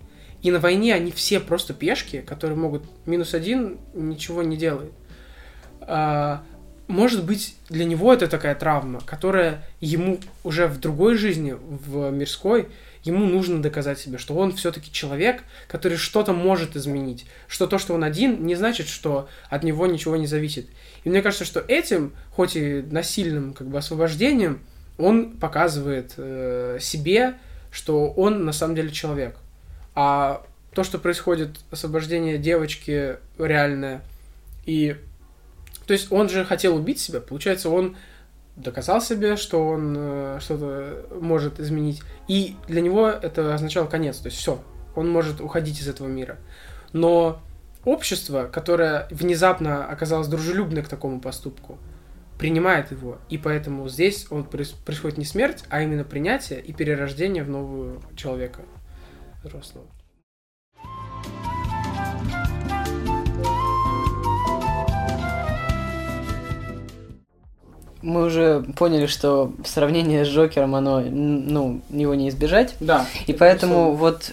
и 0.42 0.50
на 0.50 0.58
войне 0.58 0.94
они 0.94 1.10
все 1.10 1.40
просто 1.40 1.72
пешки, 1.72 2.20
которые 2.20 2.58
могут 2.58 2.84
минус 3.06 3.34
один 3.34 3.78
ничего 3.94 4.42
не 4.42 4.56
делают. 4.56 4.92
Э, 5.80 6.38
может 6.86 7.24
быть, 7.24 7.56
для 7.70 7.86
него 7.86 8.12
это 8.12 8.28
такая 8.28 8.54
травма, 8.54 9.00
которая 9.00 9.64
ему 9.80 10.18
уже 10.42 10.66
в 10.66 10.78
другой 10.78 11.16
жизни, 11.16 11.56
в 11.58 12.10
мирской, 12.10 12.68
ему 13.04 13.26
нужно 13.26 13.62
доказать 13.62 13.98
себе, 13.98 14.18
что 14.18 14.34
он 14.34 14.52
все-таки 14.52 14.90
человек, 14.90 15.42
который 15.68 15.96
что-то 15.96 16.32
может 16.32 16.74
изменить. 16.74 17.26
Что 17.46 17.66
то, 17.66 17.78
что 17.78 17.94
он 17.94 18.02
один, 18.02 18.44
не 18.44 18.54
значит, 18.54 18.88
что 18.88 19.28
от 19.50 19.62
него 19.62 19.86
ничего 19.86 20.16
не 20.16 20.26
зависит. 20.26 20.66
И 21.04 21.10
мне 21.10 21.22
кажется, 21.22 21.44
что 21.44 21.60
этим, 21.60 22.12
хоть 22.30 22.56
и 22.56 22.82
насильным 22.82 23.52
как 23.52 23.68
бы 23.68 23.78
освобождением, 23.78 24.60
он 24.96 25.32
показывает 25.32 26.14
э, 26.16 26.78
себе, 26.80 27.34
что 27.70 28.10
он 28.10 28.44
на 28.44 28.52
самом 28.52 28.74
деле 28.74 28.90
человек. 28.90 29.36
А 29.94 30.44
то, 30.72 30.82
что 30.82 30.98
происходит 30.98 31.50
освобождение 31.70 32.38
девочки 32.38 33.16
реальное, 33.38 34.02
и 34.64 34.96
то 35.86 35.92
есть 35.92 36.10
он 36.10 36.28
же 36.30 36.44
хотел 36.44 36.76
убить 36.76 37.00
себя, 37.00 37.20
получается, 37.20 37.68
он 37.68 37.96
доказал 38.56 39.00
себе, 39.00 39.36
что 39.36 39.66
он 39.66 39.94
э, 39.96 40.38
что-то 40.40 41.06
может 41.20 41.60
изменить. 41.60 42.02
И 42.28 42.56
для 42.68 42.80
него 42.80 43.08
это 43.08 43.54
означало 43.54 43.86
конец. 43.86 44.18
То 44.18 44.26
есть 44.26 44.38
все, 44.38 44.62
он 44.94 45.10
может 45.10 45.40
уходить 45.40 45.80
из 45.80 45.88
этого 45.88 46.06
мира. 46.06 46.38
Но 46.92 47.40
общество, 47.84 48.48
которое 48.52 49.08
внезапно 49.10 49.84
оказалось 49.86 50.28
дружелюбно 50.28 50.82
к 50.82 50.88
такому 50.88 51.20
поступку, 51.20 51.78
принимает 52.38 52.90
его. 52.90 53.18
И 53.28 53.38
поэтому 53.38 53.88
здесь 53.88 54.26
он 54.30 54.44
происходит 54.44 55.18
не 55.18 55.24
смерть, 55.24 55.64
а 55.68 55.82
именно 55.82 56.04
принятие 56.04 56.60
и 56.60 56.72
перерождение 56.72 57.44
в 57.44 57.48
нового 57.48 58.02
человека 58.16 58.60
взрослого. 59.42 59.86
Мы 68.04 68.24
уже 68.24 68.62
поняли, 68.76 69.06
что 69.06 69.52
сравнение 69.64 70.24
с 70.24 70.28
Джокером, 70.28 70.74
оно, 70.74 71.00
ну, 71.00 71.80
его 71.88 72.14
не 72.14 72.28
избежать. 72.28 72.76
Да. 72.80 73.06
И 73.26 73.32
поэтому 73.32 73.92
вот 73.94 74.32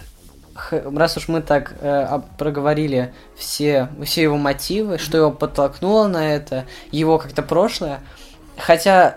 раз 0.72 1.18
уж 1.18 1.30
мы 1.30 1.42
так 1.42 1.76
э, 1.80 2.20
проговорили 2.38 3.14
все, 3.36 3.88
все 4.04 4.24
его 4.24 4.38
мотивы, 4.38 4.98
что 4.98 5.18
его 5.18 5.32
подтолкнуло 5.32 6.08
на 6.08 6.36
это, 6.36 6.66
его 6.92 7.18
как-то 7.18 7.42
прошлое, 7.42 8.02
хотя 8.58 9.16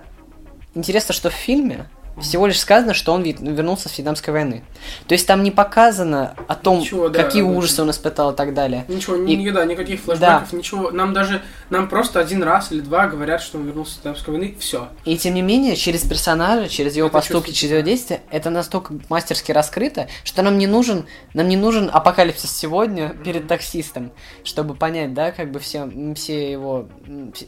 интересно, 0.74 1.12
что 1.12 1.30
в 1.30 1.34
фильме 1.34 1.86
всего 2.20 2.46
лишь 2.46 2.60
сказано, 2.60 2.94
что 2.94 3.12
он 3.12 3.22
вернулся 3.22 3.88
с 3.88 3.98
Вьетнамской 3.98 4.32
войны. 4.32 4.64
То 5.06 5.14
есть 5.14 5.26
там 5.26 5.42
не 5.42 5.50
показано 5.50 6.34
о 6.46 6.54
том, 6.54 6.80
ничего, 6.80 7.08
да, 7.08 7.22
какие 7.22 7.42
да, 7.42 7.48
ужасы 7.48 7.82
он 7.82 7.90
испытал 7.90 8.32
и 8.32 8.36
так 8.36 8.54
далее. 8.54 8.84
Ничего, 8.88 9.16
и, 9.16 9.36
ни, 9.36 9.50
да, 9.50 9.64
никаких 9.64 10.00
флешбеков, 10.00 10.50
да. 10.50 10.56
ничего. 10.56 10.90
Нам 10.90 11.12
даже, 11.12 11.42
нам 11.70 11.88
просто 11.88 12.20
один 12.20 12.42
раз 12.42 12.70
или 12.70 12.80
два 12.80 13.08
говорят, 13.08 13.42
что 13.42 13.58
он 13.58 13.66
вернулся 13.66 13.94
с 13.94 13.96
Вьетнамской 13.96 14.32
войны, 14.32 14.56
все. 14.58 14.88
И 15.04 15.16
тем 15.16 15.34
не 15.34 15.42
менее, 15.42 15.76
через 15.76 16.02
персонажа, 16.02 16.68
через 16.68 16.96
его 16.96 17.08
это 17.08 17.14
поступки, 17.14 17.50
через 17.50 17.72
его 17.72 17.82
действия, 17.82 18.22
это 18.30 18.50
настолько 18.50 18.94
мастерски 19.08 19.52
раскрыто, 19.52 20.08
что 20.22 20.42
нам 20.42 20.58
не 20.58 20.66
нужен, 20.66 21.06
нам 21.34 21.48
не 21.48 21.56
нужен 21.56 21.90
апокалипсис 21.92 22.50
сегодня 22.50 23.10
перед 23.10 23.48
таксистом, 23.48 24.12
чтобы 24.44 24.74
понять, 24.74 25.14
да, 25.14 25.32
как 25.32 25.50
бы 25.50 25.58
все, 25.58 25.90
все 26.14 26.50
его, 26.50 26.88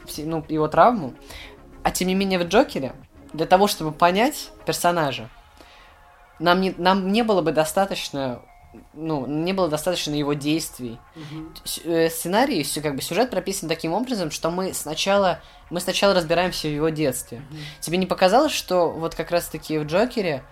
все, 0.05 0.23
ну, 0.25 0.43
его 0.49 0.67
травму. 0.67 1.13
А 1.83 1.91
тем 1.91 2.09
не 2.09 2.15
менее 2.15 2.37
в 2.37 2.43
Джокере 2.43 2.93
для 3.33 3.45
того, 3.45 3.67
чтобы 3.67 3.91
понять 3.91 4.51
персонажа, 4.65 5.29
нам 6.39 6.61
не, 6.61 6.73
нам 6.77 7.11
не 7.11 7.23
было 7.23 7.41
бы 7.41 7.51
достаточно 7.51 8.41
ну, 8.93 9.25
не 9.25 9.53
было 9.53 9.69
достаточно 9.69 10.13
его 10.13 10.33
действий. 10.33 10.99
Mm-hmm. 11.15 12.09
Сценарий, 12.09 12.63
все, 12.63 12.81
как 12.81 12.95
бы 12.95 13.01
сюжет 13.01 13.29
прописан 13.29 13.69
таким 13.69 13.93
образом, 13.93 14.29
что 14.29 14.51
мы 14.51 14.73
сначала, 14.73 15.39
мы 15.69 15.79
сначала 15.79 16.13
разбираемся 16.13 16.67
в 16.67 16.71
его 16.71 16.89
детстве. 16.89 17.37
Mm-hmm. 17.37 17.81
Тебе 17.81 17.97
не 17.97 18.05
показалось, 18.05 18.51
что 18.51 18.89
вот 18.89 19.15
как 19.15 19.31
раз-таки 19.31 19.77
в 19.79 19.85
Джокере 19.85 20.43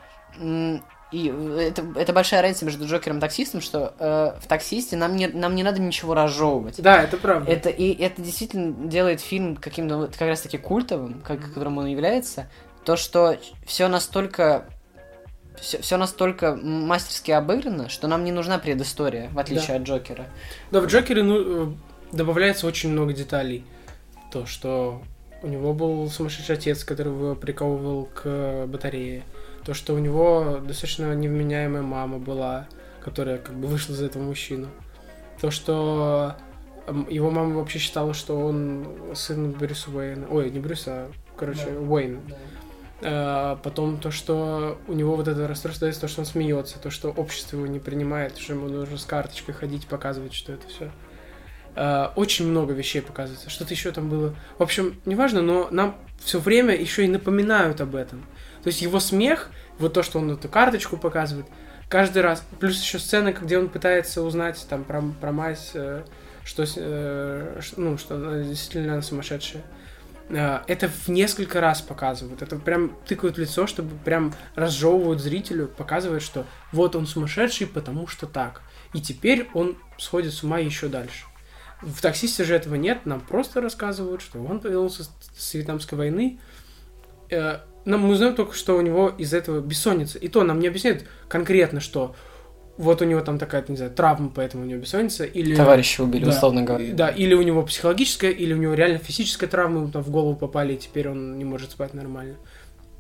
и 1.11 1.27
это, 1.27 1.85
это 1.95 2.13
большая 2.13 2.41
разница 2.41 2.65
между 2.65 2.85
Джокером 2.85 3.17
и 3.17 3.21
таксистом, 3.21 3.61
что 3.61 3.93
э, 3.99 4.39
в 4.41 4.47
таксисте 4.47 4.97
нам 4.97 5.15
не, 5.15 5.27
нам 5.27 5.55
не 5.55 5.63
надо 5.63 5.79
ничего 5.79 6.13
разжевывать. 6.13 6.81
Да, 6.81 7.03
это 7.03 7.17
правда. 7.17 7.51
Это, 7.51 7.69
и 7.69 7.93
это 8.01 8.21
действительно 8.21 8.89
делает 8.89 9.21
фильм 9.21 9.55
каким-то 9.55 10.07
как 10.07 10.27
раз 10.27 10.41
таки 10.41 10.57
культовым, 10.57 11.21
как, 11.21 11.41
которым 11.41 11.77
он 11.77 11.85
является. 11.85 12.49
То, 12.83 12.95
что 12.95 13.37
все 13.65 13.87
настолько 13.87 14.65
все, 15.59 15.81
все 15.81 15.97
настолько 15.97 16.55
мастерски 16.55 17.31
обыграно, 17.31 17.87
что 17.87 18.07
нам 18.07 18.23
не 18.23 18.31
нужна 18.31 18.57
предыстория, 18.57 19.29
в 19.29 19.39
отличие 19.39 19.67
да. 19.67 19.75
от 19.75 19.81
Джокера. 19.83 20.25
Да, 20.71 20.81
в 20.81 20.87
Джокере 20.87 21.23
ну, 21.23 21.69
э, 21.69 21.73
добавляется 22.11 22.67
очень 22.67 22.91
много 22.91 23.13
деталей. 23.13 23.63
То, 24.31 24.45
что 24.45 25.01
у 25.41 25.47
него 25.47 25.73
был 25.73 26.09
сумасшедший 26.09 26.55
отец, 26.55 26.83
который 26.83 27.13
его 27.13 27.35
приковывал 27.35 28.09
к 28.13 28.65
батарее 28.67 29.23
то, 29.65 29.73
что 29.73 29.93
у 29.93 29.99
него 29.99 30.61
достаточно 30.65 31.13
невменяемая 31.15 31.81
мама 31.81 32.19
была, 32.19 32.67
которая 33.03 33.39
как 33.39 33.55
бы 33.55 33.67
вышла 33.67 33.95
за 33.95 34.05
этого 34.05 34.23
мужчину. 34.23 34.67
То, 35.41 35.51
что 35.51 36.35
его 37.09 37.31
мама 37.31 37.55
вообще 37.55 37.79
считала, 37.79 38.13
что 38.13 38.39
он 38.39 38.87
сын 39.15 39.51
Брюса 39.51 39.89
Уэйна. 39.89 40.27
Ой, 40.29 40.51
не 40.51 40.59
Брюса, 40.59 40.91
а, 40.91 41.11
короче, 41.35 41.65
да. 41.65 41.79
Уэйн. 41.79 42.19
Да. 42.27 42.35
А, 43.01 43.55
потом 43.57 43.97
то, 43.97 44.11
что 44.11 44.79
у 44.87 44.93
него 44.93 45.15
вот 45.15 45.27
это 45.27 45.47
расстройство, 45.47 45.91
то, 45.91 46.07
что 46.07 46.21
он 46.21 46.25
смеется, 46.25 46.79
то, 46.79 46.89
что 46.91 47.09
общество 47.09 47.57
его 47.57 47.67
не 47.67 47.79
принимает, 47.79 48.37
что 48.37 48.53
ему 48.53 48.67
нужно 48.67 48.97
с 48.97 49.05
карточкой 49.05 49.55
ходить, 49.55 49.87
показывать, 49.87 50.33
что 50.33 50.53
это 50.53 50.67
все. 50.67 50.91
А, 51.75 52.13
очень 52.15 52.47
много 52.47 52.73
вещей 52.73 53.01
показывается. 53.01 53.49
Что-то 53.49 53.73
еще 53.73 53.91
там 53.91 54.09
было. 54.09 54.35
В 54.57 54.63
общем, 54.63 55.01
неважно, 55.05 55.41
но 55.41 55.67
нам 55.71 55.97
все 56.23 56.39
время 56.39 56.75
еще 56.75 57.03
и 57.03 57.07
напоминают 57.07 57.81
об 57.81 57.95
этом. 57.95 58.25
То 58.65 58.69
есть 58.69 58.81
его 58.81 58.99
смех, 58.99 59.51
вот 59.77 59.93
то, 59.93 60.01
что 60.01 60.17
он 60.17 60.31
эту 60.31 60.49
карточку 60.49 60.97
показывает, 60.97 61.45
каждый 61.87 62.23
раз. 62.23 62.43
Плюс 62.59 62.81
еще 62.81 62.97
сцены, 62.97 63.29
где 63.39 63.59
он 63.59 63.69
пытается 63.69 64.23
узнать 64.23 64.65
там 64.67 64.83
про, 64.83 65.03
про 65.21 65.31
мать, 65.31 65.69
э, 65.75 66.03
что, 66.43 66.65
э, 66.75 67.61
ну, 67.77 67.99
что 67.99 68.15
она 68.15 68.39
действительно 68.39 68.99
сумасшедшая. 69.03 69.61
Э, 70.29 70.61
это 70.65 70.89
в 70.89 71.09
несколько 71.09 71.61
раз 71.61 71.83
показывают. 71.83 72.41
Это 72.41 72.55
прям 72.55 72.97
тыкают 73.05 73.37
лицо, 73.37 73.67
чтобы 73.67 73.95
прям 74.03 74.33
разжевывают 74.55 75.21
зрителю, 75.21 75.67
показывают, 75.67 76.23
что 76.23 76.47
вот 76.71 76.95
он 76.95 77.05
сумасшедший, 77.05 77.67
потому 77.67 78.07
что 78.07 78.25
так. 78.25 78.63
И 78.95 78.99
теперь 78.99 79.47
он 79.53 79.77
сходит 79.99 80.33
с 80.33 80.41
ума 80.41 80.57
еще 80.57 80.87
дальше. 80.87 81.25
В 81.83 82.01
таксисте 82.01 82.43
же 82.43 82.55
этого 82.55 82.73
нет, 82.73 83.05
нам 83.05 83.21
просто 83.21 83.61
рассказывают, 83.61 84.23
что 84.23 84.43
он 84.43 84.59
появился 84.59 85.03
с 85.37 85.53
Вьетнамской 85.53 85.99
войны, 85.99 86.39
нам 87.85 88.01
мы 88.01 88.15
знаем 88.15 88.35
только, 88.35 88.53
что 88.53 88.77
у 88.77 88.81
него 88.81 89.09
из 89.09 89.33
этого 89.33 89.61
бессонница. 89.61 90.17
И 90.17 90.27
то 90.27 90.43
нам 90.43 90.59
не 90.59 90.67
объясняют 90.67 91.05
конкретно, 91.27 91.79
что 91.79 92.15
вот 92.77 93.01
у 93.01 93.05
него 93.05 93.21
там 93.21 93.39
такая, 93.39 93.63
не 93.67 93.77
знаю, 93.77 93.91
травма, 93.91 94.31
поэтому 94.33 94.63
у 94.63 94.65
него 94.65 94.81
бессонница, 94.81 95.23
или... 95.23 95.55
Товарища 95.55 96.03
убили, 96.03 96.25
да, 96.25 96.31
условно 96.31 96.63
говоря. 96.63 96.93
Да, 96.93 97.09
или 97.09 97.33
у 97.33 97.41
него 97.41 97.63
психологическая, 97.63 98.31
или 98.31 98.53
у 98.53 98.57
него 98.57 98.73
реально 98.73 98.97
физическая 98.97 99.49
травма, 99.49 99.79
ему 99.79 99.91
там 99.91 100.03
в 100.03 100.09
голову 100.09 100.35
попали, 100.35 100.73
и 100.73 100.77
теперь 100.77 101.09
он 101.09 101.37
не 101.37 101.45
может 101.45 101.71
спать 101.71 101.93
нормально. 101.93 102.35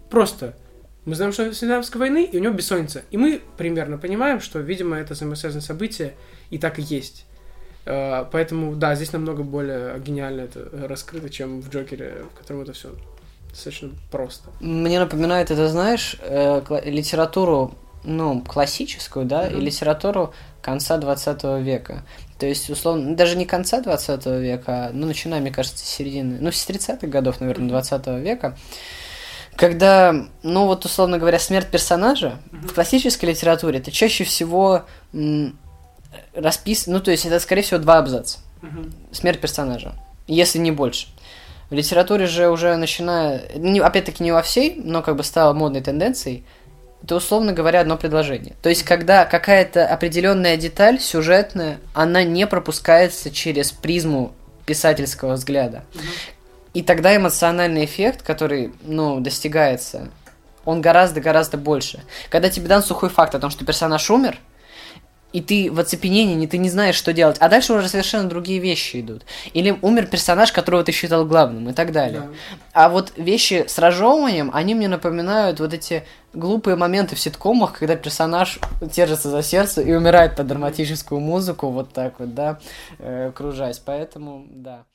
Просто 0.09 0.55
мы 1.03 1.15
знаем, 1.15 1.33
что 1.33 1.53
с 1.53 1.61
Вьетнамской 1.61 1.99
войны, 1.99 2.23
и 2.23 2.37
у 2.37 2.41
него 2.41 2.53
бессонница. 2.53 3.03
И 3.11 3.17
мы 3.17 3.41
примерно 3.57 3.97
понимаем, 3.97 4.39
что, 4.39 4.59
видимо, 4.59 4.97
это 4.97 5.13
взаимосвязанное 5.13 5.61
событие, 5.61 6.13
и 6.51 6.57
так 6.57 6.79
и 6.79 6.81
есть. 6.81 7.25
Э, 7.85 8.25
поэтому, 8.31 8.75
да, 8.75 8.95
здесь 8.95 9.13
намного 9.13 9.43
более 9.43 9.99
гениально 9.99 10.41
это 10.41 10.69
раскрыто, 10.87 11.29
чем 11.29 11.61
в 11.61 11.69
Джокере, 11.69 12.23
в 12.33 12.37
котором 12.39 12.61
это 12.61 12.73
все 12.73 12.91
достаточно 13.55 13.89
просто. 14.11 14.49
Мне 14.59 14.99
напоминает 14.99 15.49
это, 15.49 15.67
знаешь, 15.69 16.17
э, 16.19 16.61
литературу, 16.85 17.73
ну, 18.03 18.41
классическую, 18.41 19.25
да, 19.25 19.47
mm-hmm. 19.47 19.57
и 19.57 19.61
литературу 19.61 20.33
конца 20.61 20.97
20 20.97 21.43
века. 21.63 22.03
То 22.37 22.45
есть, 22.45 22.69
условно, 22.69 23.15
даже 23.15 23.37
не 23.37 23.45
конца 23.45 23.79
20 23.79 24.25
века, 24.25 24.87
а, 24.87 24.89
ну, 24.93 25.07
начиная, 25.07 25.39
мне 25.39 25.51
кажется, 25.51 25.85
с 25.85 25.89
середины, 25.89 26.37
ну, 26.41 26.51
с 26.51 26.67
30-х 26.67 27.07
годов, 27.07 27.39
наверное, 27.39 27.69
20 27.69 28.07
века, 28.21 28.57
когда, 29.55 30.13
ну, 30.43 30.65
вот, 30.65 30.83
условно 30.83 31.17
говоря, 31.17 31.39
смерть 31.39 31.67
персонажа 31.67 32.39
mm-hmm. 32.51 32.67
в 32.67 32.73
классической 32.73 33.29
литературе 33.29 33.79
это 33.79 33.89
чаще 33.89 34.25
всего 34.25 34.83
м, 35.13 35.57
распис... 36.33 36.87
ну, 36.87 36.99
то 36.99 37.11
есть, 37.11 37.25
это, 37.25 37.39
скорее 37.39 37.61
всего, 37.61 37.79
два 37.79 37.99
абзаца. 37.99 38.39
Mm-hmm. 38.61 39.13
Смерть 39.13 39.39
персонажа, 39.39 39.93
если 40.27 40.59
не 40.59 40.71
больше. 40.71 41.07
В 41.69 41.73
литературе 41.73 42.27
же 42.27 42.49
уже 42.49 42.75
начиная, 42.75 43.41
не, 43.55 43.79
опять-таки 43.79 44.23
не 44.23 44.31
во 44.31 44.41
всей, 44.41 44.75
но 44.83 45.01
как 45.01 45.15
бы 45.15 45.23
стало 45.23 45.53
модной 45.53 45.81
тенденцией, 45.81 46.45
это, 47.03 47.15
условно 47.15 47.53
говоря, 47.53 47.81
одно 47.81 47.97
предложение. 47.97 48.55
То 48.61 48.69
есть, 48.69 48.83
когда 48.83 49.25
какая-то 49.25 49.87
определенная 49.87 50.57
деталь 50.57 50.99
сюжетная, 50.99 51.77
она 51.93 52.23
не 52.23 52.47
пропускается 52.47 53.29
через 53.31 53.71
призму 53.71 54.33
писательского 54.65 55.33
взгляда. 55.33 55.83
И 56.73 56.81
тогда 56.81 57.15
эмоциональный 57.15 57.85
эффект, 57.85 58.21
который, 58.23 58.73
ну, 58.81 59.19
достигается, 59.19 60.09
он 60.65 60.81
гораздо-гораздо 60.81 61.57
больше. 61.57 62.03
Когда 62.29 62.49
тебе 62.49 62.67
дан 62.67 62.83
сухой 62.83 63.09
факт 63.09 63.35
о 63.35 63.39
том, 63.39 63.51
что 63.51 63.65
персонаж 63.65 64.09
умер, 64.09 64.39
и 65.35 65.41
ты 65.41 65.69
в 65.69 65.81
оцепенении, 65.81 66.47
ты 66.47 66.57
не 66.57 66.69
знаешь, 66.69 66.95
что 66.95 67.11
делать. 67.11 67.35
А 67.41 67.49
дальше 67.49 67.73
уже 67.73 67.89
совершенно 67.89 68.29
другие 68.29 68.59
вещи 68.59 69.01
идут. 69.01 69.25
Или 69.51 69.77
умер 69.81 70.07
персонаж, 70.07 70.53
которого 70.53 70.81
ты 70.85 70.93
считал 70.93 71.25
главным, 71.25 71.69
и 71.69 71.73
так 71.73 71.91
далее. 71.91 72.21
Да. 72.21 72.27
А 72.71 72.89
вот 72.89 73.11
вещи 73.17 73.65
с 73.67 73.77
разжевыванием, 73.77 74.49
они 74.53 74.75
мне 74.75 74.87
напоминают 74.87 75.59
вот 75.59 75.73
эти 75.73 76.05
глупые 76.33 76.77
моменты 76.77 77.17
в 77.17 77.19
ситкомах, 77.19 77.73
когда 77.77 77.97
персонаж 77.97 78.59
держится 78.79 79.29
за 79.29 79.43
сердце 79.43 79.81
и 79.81 79.93
умирает 79.93 80.37
под 80.37 80.47
драматическую 80.47 81.19
музыку, 81.19 81.67
вот 81.67 81.91
так 81.91 82.17
вот, 82.21 82.33
да, 82.33 82.59
э, 82.99 83.33
кружась. 83.35 83.79
Поэтому, 83.79 84.45
да. 84.49 84.85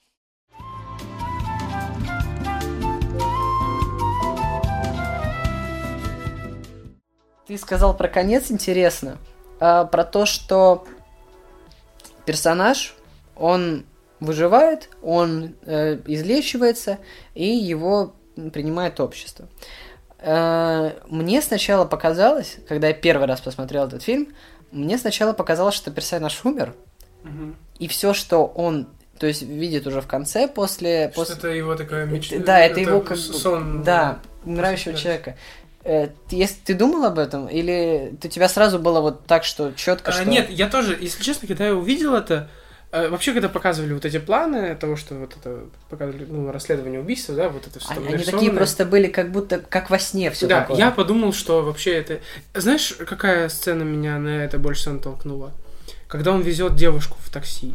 Ты 7.46 7.59
сказал 7.59 7.94
про 7.94 8.09
конец, 8.09 8.50
интересно 8.50 9.18
э, 9.61 9.87
про 9.90 10.05
то, 10.05 10.27
что 10.27 10.87
персонаж, 12.25 12.94
он 13.37 13.85
выживает, 14.20 14.90
он 15.03 15.55
э, 15.64 15.99
излечивается, 16.07 16.99
и 17.35 17.46
его 17.46 18.14
принимает 18.53 19.01
общество. 19.01 19.49
Э, 20.18 20.92
мне 21.09 21.40
сначала 21.42 21.85
показалось, 21.85 22.59
когда 22.68 22.88
я 22.88 22.94
первый 22.94 23.27
раз 23.27 23.40
посмотрел 23.40 23.87
этот 23.87 24.03
фильм, 24.03 24.29
мне 24.70 24.99
сначала 24.99 25.33
показалось, 25.33 25.75
что 25.75 25.90
персонаж 25.90 26.44
умер, 26.44 26.75
угу. 27.25 27.55
и 27.79 27.88
все, 27.88 28.14
что 28.14 28.46
он 28.46 28.88
то 29.20 29.27
есть 29.27 29.42
видит 29.42 29.87
уже 29.87 30.01
в 30.01 30.07
конце 30.07 30.49
после... 30.49 31.11
Что 31.11 31.20
после... 31.20 31.35
это 31.37 31.49
его 31.49 31.75
такая 31.75 32.07
мечта. 32.07 32.38
Да, 32.38 32.59
это, 32.59 32.81
это 32.81 32.90
его 32.90 33.01
как... 33.03 33.18
сон. 33.18 33.83
Да, 33.83 34.18
умирающего 34.46 34.94
человека. 34.96 35.37
Э, 35.85 36.09
если 36.31 36.57
ты 36.64 36.75
думал 36.75 37.05
об 37.05 37.19
этом, 37.19 37.49
или 37.49 38.14
у 38.23 38.29
тебя 38.29 38.49
сразу 38.49 38.79
было 38.79 39.01
вот 39.01 39.27
так, 39.27 39.45
что 39.45 39.73
четко, 39.73 40.11
а, 40.11 40.14
что... 40.14 40.25
Нет, 40.25 40.51
я 40.51 40.69
тоже, 40.69 40.97
если 41.01 41.23
честно, 41.23 41.49
когда 41.49 41.66
я 41.66 41.75
увидел 41.75 42.14
это, 42.14 42.49
Э, 42.93 43.09
вообще, 43.09 43.33
когда 43.33 43.49
показывали 43.49 43.93
вот 43.93 44.05
эти 44.05 44.19
планы 44.19 44.75
того, 44.75 44.97
что 44.97 45.14
вот 45.14 45.37
это 45.37 45.66
показывали, 45.88 46.27
ну, 46.29 46.51
расследование 46.51 47.01
убийства, 47.01 47.37
да, 47.37 47.49
вот 47.49 47.66
это 47.66 47.79
все 47.79 47.93
Они, 47.93 48.09
они 48.09 48.25
такие 48.25 48.51
просто 48.51 48.85
были, 48.85 49.07
как 49.07 49.31
будто, 49.31 49.61
как 49.61 49.90
во 49.90 49.99
сне 49.99 50.31
все 50.33 50.49
Да, 50.49 50.62
такое. 50.62 50.77
я 50.77 50.90
подумал, 50.90 51.33
что 51.33 51.62
вообще 51.62 51.93
это... 51.93 52.19
Знаешь, 52.53 52.95
какая 53.07 53.49
сцена 53.49 53.85
меня 53.85 54.19
на 54.19 54.45
это 54.45 54.59
больше 54.59 54.81
всего 54.83 54.95
натолкнула? 54.95 55.53
Когда 56.09 56.33
он 56.33 56.43
везет 56.43 56.75
девушку 56.75 57.16
в 57.21 57.31
такси, 57.31 57.75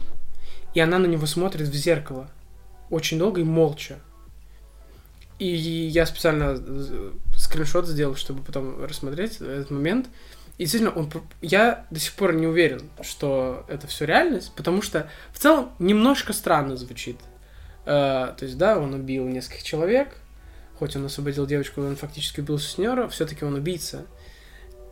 и 0.73 0.81
она 0.81 0.99
на 0.99 1.05
него 1.05 1.25
смотрит 1.25 1.69
в 1.69 1.73
зеркало. 1.73 2.29
Очень 2.89 3.17
долго 3.17 3.39
и 3.39 3.45
молча. 3.45 3.99
И 5.39 5.47
я 5.47 6.05
специально 6.05 6.61
скриншот 7.45 7.87
сделал, 7.87 8.15
чтобы 8.15 8.43
потом 8.43 8.83
рассмотреть 8.83 9.37
этот 9.39 9.71
момент. 9.71 10.07
И 10.57 10.63
действительно, 10.63 10.91
он, 10.91 11.11
я 11.41 11.85
до 11.91 11.99
сих 11.99 12.13
пор 12.13 12.33
не 12.33 12.47
уверен, 12.47 12.89
что 13.01 13.65
это 13.67 13.87
все 13.87 14.05
реальность, 14.05 14.53
потому 14.55 14.81
что 14.81 15.09
в 15.33 15.39
целом 15.39 15.71
немножко 15.79 16.33
странно 16.33 16.77
звучит. 16.77 17.17
Э, 17.85 18.33
то 18.37 18.45
есть, 18.45 18.57
да, 18.57 18.79
он 18.79 18.93
убил 18.93 19.27
нескольких 19.27 19.63
человек, 19.63 20.15
хоть 20.79 20.95
он 20.95 21.05
освободил 21.05 21.45
девочку, 21.45 21.81
он 21.81 21.95
фактически 21.95 22.39
убил 22.39 22.57
сутенера, 22.57 23.07
все-таки 23.09 23.43
он 23.43 23.55
убийца. 23.55 24.05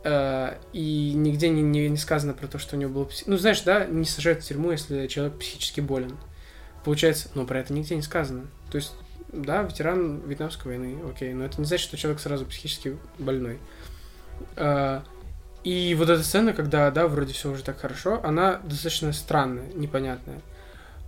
Э, 0.04 0.58
и 0.74 1.12
нигде 1.14 1.48
не, 1.48 1.62
не, 1.62 1.88
не 1.88 1.96
сказано 1.96 2.34
про 2.34 2.46
то, 2.46 2.58
что 2.58 2.76
у 2.76 2.78
него 2.78 2.92
было... 2.92 3.08
Ну, 3.26 3.38
знаешь, 3.38 3.62
да, 3.62 3.86
не 3.86 4.04
сажают 4.04 4.42
в 4.42 4.46
тюрьму, 4.46 4.70
если 4.70 5.06
человек 5.06 5.38
психически 5.38 5.80
болен. 5.80 6.18
Получается, 6.84 7.30
но 7.34 7.46
про 7.46 7.60
это 7.60 7.72
нигде 7.72 7.96
не 7.96 8.02
сказано. 8.02 8.46
То 8.70 8.76
есть, 8.76 8.92
да, 9.34 9.62
ветеран 9.62 10.20
Вьетнамской 10.20 10.72
войны, 10.72 10.98
окей, 11.08 11.32
но 11.32 11.44
это 11.44 11.60
не 11.60 11.66
значит, 11.66 11.86
что 11.86 11.96
человек 11.96 12.20
сразу 12.20 12.46
психически 12.46 12.96
больной. 13.18 13.58
Э, 14.56 15.00
и 15.62 15.94
вот 15.94 16.08
эта 16.08 16.22
сцена, 16.22 16.52
когда, 16.52 16.90
да, 16.90 17.06
вроде 17.06 17.32
все 17.32 17.50
уже 17.50 17.62
так 17.62 17.78
хорошо, 17.78 18.20
она 18.22 18.60
достаточно 18.64 19.12
странная, 19.12 19.66
непонятная. 19.74 20.40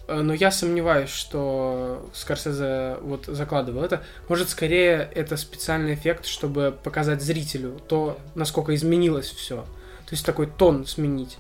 Э, 0.08 0.20
но 0.20 0.34
я 0.34 0.50
сомневаюсь, 0.50 1.10
что 1.10 2.08
Скорсезе 2.12 2.96
вот 3.00 3.26
закладывал 3.26 3.84
это. 3.84 4.02
Может, 4.28 4.48
скорее 4.48 5.08
это 5.14 5.36
специальный 5.36 5.94
эффект, 5.94 6.26
чтобы 6.26 6.74
показать 6.82 7.22
зрителю 7.22 7.80
то, 7.88 8.18
насколько 8.34 8.74
изменилось 8.74 9.30
все. 9.30 9.62
То 10.06 10.12
есть 10.12 10.24
такой 10.24 10.46
тон 10.46 10.86
сменить. 10.86 11.38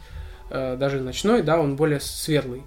Э, 0.50 0.76
даже 0.76 1.00
ночной, 1.00 1.42
да, 1.42 1.58
он 1.58 1.76
более 1.76 2.00
светлый. 2.00 2.62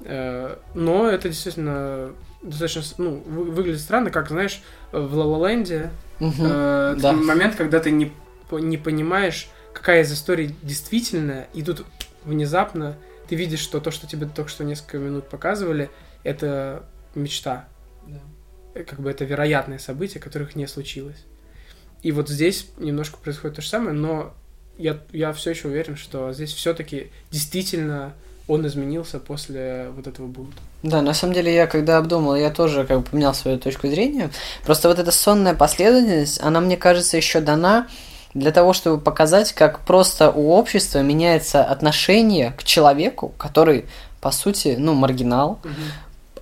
Но 0.00 1.08
это 1.08 1.28
действительно 1.28 2.12
достаточно, 2.42 2.82
ну, 2.98 3.16
выглядит 3.26 3.80
странно, 3.80 4.10
как, 4.10 4.28
знаешь, 4.28 4.62
в 4.92 5.14
Ла 5.14 5.48
Ленде 5.48 5.90
угу, 6.20 6.34
э, 6.38 6.96
да. 6.98 7.12
момент, 7.12 7.56
когда 7.56 7.80
ты 7.80 7.90
не, 7.90 8.12
не 8.52 8.76
понимаешь, 8.76 9.48
какая 9.72 10.02
из 10.02 10.12
историй 10.12 10.54
действительная, 10.62 11.48
и 11.54 11.62
тут 11.62 11.84
внезапно 12.24 12.96
ты 13.28 13.36
видишь, 13.36 13.60
что 13.60 13.80
то, 13.80 13.90
что 13.90 14.06
тебе 14.06 14.26
только 14.26 14.50
что 14.50 14.64
несколько 14.64 14.98
минут 14.98 15.28
показывали, 15.28 15.90
это 16.24 16.84
мечта. 17.14 17.68
Да. 18.06 18.84
Как 18.84 19.00
бы 19.00 19.10
это 19.10 19.24
вероятное 19.24 19.78
событие, 19.78 20.20
которых 20.20 20.56
не 20.56 20.66
случилось. 20.66 21.24
И 22.02 22.12
вот 22.12 22.28
здесь 22.28 22.70
немножко 22.78 23.18
происходит 23.18 23.56
то 23.56 23.62
же 23.62 23.68
самое, 23.68 23.92
но 23.92 24.34
я, 24.78 25.00
я 25.12 25.32
все 25.32 25.50
еще 25.50 25.68
уверен, 25.68 25.96
что 25.96 26.32
здесь 26.32 26.52
все-таки 26.52 27.10
действительно 27.30 28.14
он 28.48 28.66
изменился 28.66 29.20
после 29.20 29.88
вот 29.94 30.06
этого 30.06 30.26
бунта. 30.26 30.56
Да, 30.82 31.02
на 31.02 31.12
самом 31.12 31.34
деле 31.34 31.54
я 31.54 31.66
когда 31.66 31.98
обдумал, 31.98 32.34
я 32.34 32.50
тоже 32.50 32.84
как 32.86 32.98
бы 32.98 33.04
поменял 33.04 33.34
свою 33.34 33.58
точку 33.58 33.88
зрения. 33.88 34.30
Просто 34.64 34.88
вот 34.88 34.98
эта 34.98 35.12
сонная 35.12 35.54
последовательность, 35.54 36.40
она 36.42 36.60
мне 36.60 36.76
кажется 36.76 37.16
еще 37.18 37.40
дана 37.40 37.86
для 38.34 38.50
того, 38.50 38.72
чтобы 38.72 39.00
показать, 39.00 39.52
как 39.52 39.80
просто 39.80 40.30
у 40.30 40.50
общества 40.50 41.00
меняется 41.00 41.62
отношение 41.62 42.52
к 42.52 42.64
человеку, 42.64 43.34
который, 43.36 43.86
по 44.20 44.30
сути, 44.30 44.76
ну, 44.78 44.94
маргинал, 44.94 45.58
угу. 45.64 45.70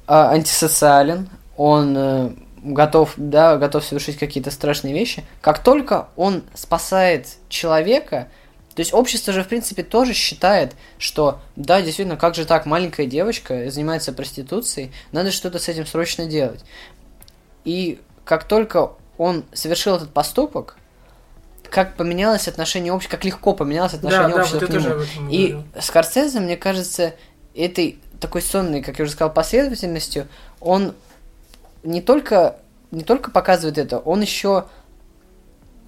антисоциален, 0.06 1.28
он 1.56 1.94
э, 1.96 2.30
готов, 2.62 3.14
да, 3.16 3.56
готов 3.56 3.84
совершить 3.84 4.18
какие-то 4.18 4.50
страшные 4.50 4.94
вещи. 4.94 5.24
Как 5.40 5.60
только 5.60 6.08
он 6.16 6.42
спасает 6.54 7.28
человека, 7.48 8.28
то 8.76 8.80
есть 8.80 8.92
общество 8.92 9.32
же, 9.32 9.42
в 9.42 9.48
принципе, 9.48 9.82
тоже 9.82 10.12
считает, 10.12 10.74
что, 10.98 11.40
да, 11.56 11.80
действительно, 11.80 12.18
как 12.18 12.34
же 12.34 12.44
так, 12.44 12.66
маленькая 12.66 13.06
девочка 13.06 13.70
занимается 13.70 14.12
проституцией, 14.12 14.92
надо 15.12 15.30
что-то 15.30 15.58
с 15.58 15.70
этим 15.70 15.86
срочно 15.86 16.26
делать. 16.26 16.60
И 17.64 17.98
как 18.26 18.44
только 18.44 18.92
он 19.16 19.44
совершил 19.54 19.96
этот 19.96 20.12
поступок, 20.12 20.76
как 21.70 21.96
поменялось 21.96 22.48
отношение 22.48 22.92
общества, 22.92 23.16
как 23.16 23.24
легко 23.24 23.54
поменялось 23.54 23.94
отношение 23.94 24.36
да, 24.36 24.42
общества 24.42 24.60
да, 24.60 24.66
вот 24.66 25.06
к 25.06 25.16
нему. 25.16 25.30
И 25.30 25.52
говорил. 25.52 25.64
Скорсезе, 25.80 26.40
мне 26.40 26.58
кажется, 26.58 27.14
этой 27.54 27.98
такой 28.20 28.42
сонной, 28.42 28.82
как 28.82 28.98
я 28.98 29.04
уже 29.04 29.12
сказал, 29.12 29.32
последовательностью, 29.32 30.28
он 30.60 30.92
не 31.82 32.02
только, 32.02 32.56
не 32.90 33.04
только 33.04 33.30
показывает 33.30 33.78
это, 33.78 34.00
он 34.00 34.20
еще 34.20 34.66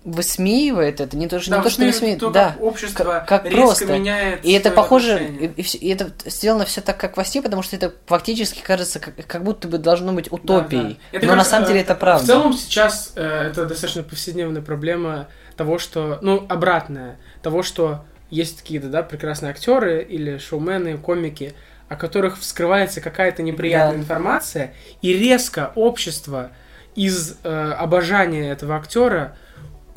высмеивает 0.08 1.00
это, 1.00 1.16
не 1.16 1.28
то, 1.28 1.40
что, 1.40 1.50
да, 1.50 1.58
не 1.58 1.62
то, 1.62 1.70
что 1.70 1.82
высмеивает, 1.82 2.20
то, 2.20 2.30
да, 2.30 2.56
общество 2.60 3.04
как, 3.04 3.28
как 3.28 3.44
резко 3.44 3.58
просто. 3.58 3.86
меняет 3.86 4.44
И 4.44 4.52
это 4.52 4.70
похоже, 4.70 5.24
и, 5.24 5.46
и, 5.46 5.62
и 5.62 5.88
это 5.90 6.10
сделано 6.24 6.64
все 6.64 6.80
так, 6.80 6.98
как 6.98 7.16
во 7.16 7.24
сне, 7.24 7.42
потому 7.42 7.62
что 7.62 7.76
это 7.76 7.94
фактически 8.06 8.62
кажется, 8.62 9.00
как, 9.00 9.14
как 9.26 9.44
будто 9.44 9.68
бы 9.68 9.78
должно 9.78 10.12
быть 10.12 10.32
утопией. 10.32 10.98
Да, 11.12 11.20
да. 11.20 11.26
Но 11.26 11.28
как, 11.28 11.36
на 11.36 11.44
самом 11.44 11.66
деле 11.68 11.80
это 11.80 11.94
правда. 11.94 12.24
В 12.24 12.26
целом 12.26 12.52
сейчас 12.54 13.12
э, 13.16 13.22
это 13.50 13.66
достаточно 13.66 14.02
повседневная 14.02 14.62
проблема 14.62 15.28
того, 15.56 15.78
что, 15.78 16.18
ну, 16.22 16.46
обратное, 16.48 17.18
того, 17.42 17.62
что 17.62 18.04
есть 18.30 18.62
какие-то, 18.62 18.88
да, 18.88 19.02
прекрасные 19.02 19.50
актеры 19.50 20.02
или 20.02 20.38
шоумены, 20.38 20.96
комики, 20.98 21.54
о 21.88 21.96
которых 21.96 22.38
вскрывается 22.38 23.00
какая-то 23.00 23.42
неприятная 23.42 23.96
да. 23.96 24.02
информация, 24.02 24.74
и 25.02 25.12
резко 25.12 25.72
общество 25.74 26.50
из 26.94 27.36
э, 27.44 27.72
обожания 27.78 28.50
этого 28.50 28.76
актера 28.76 29.36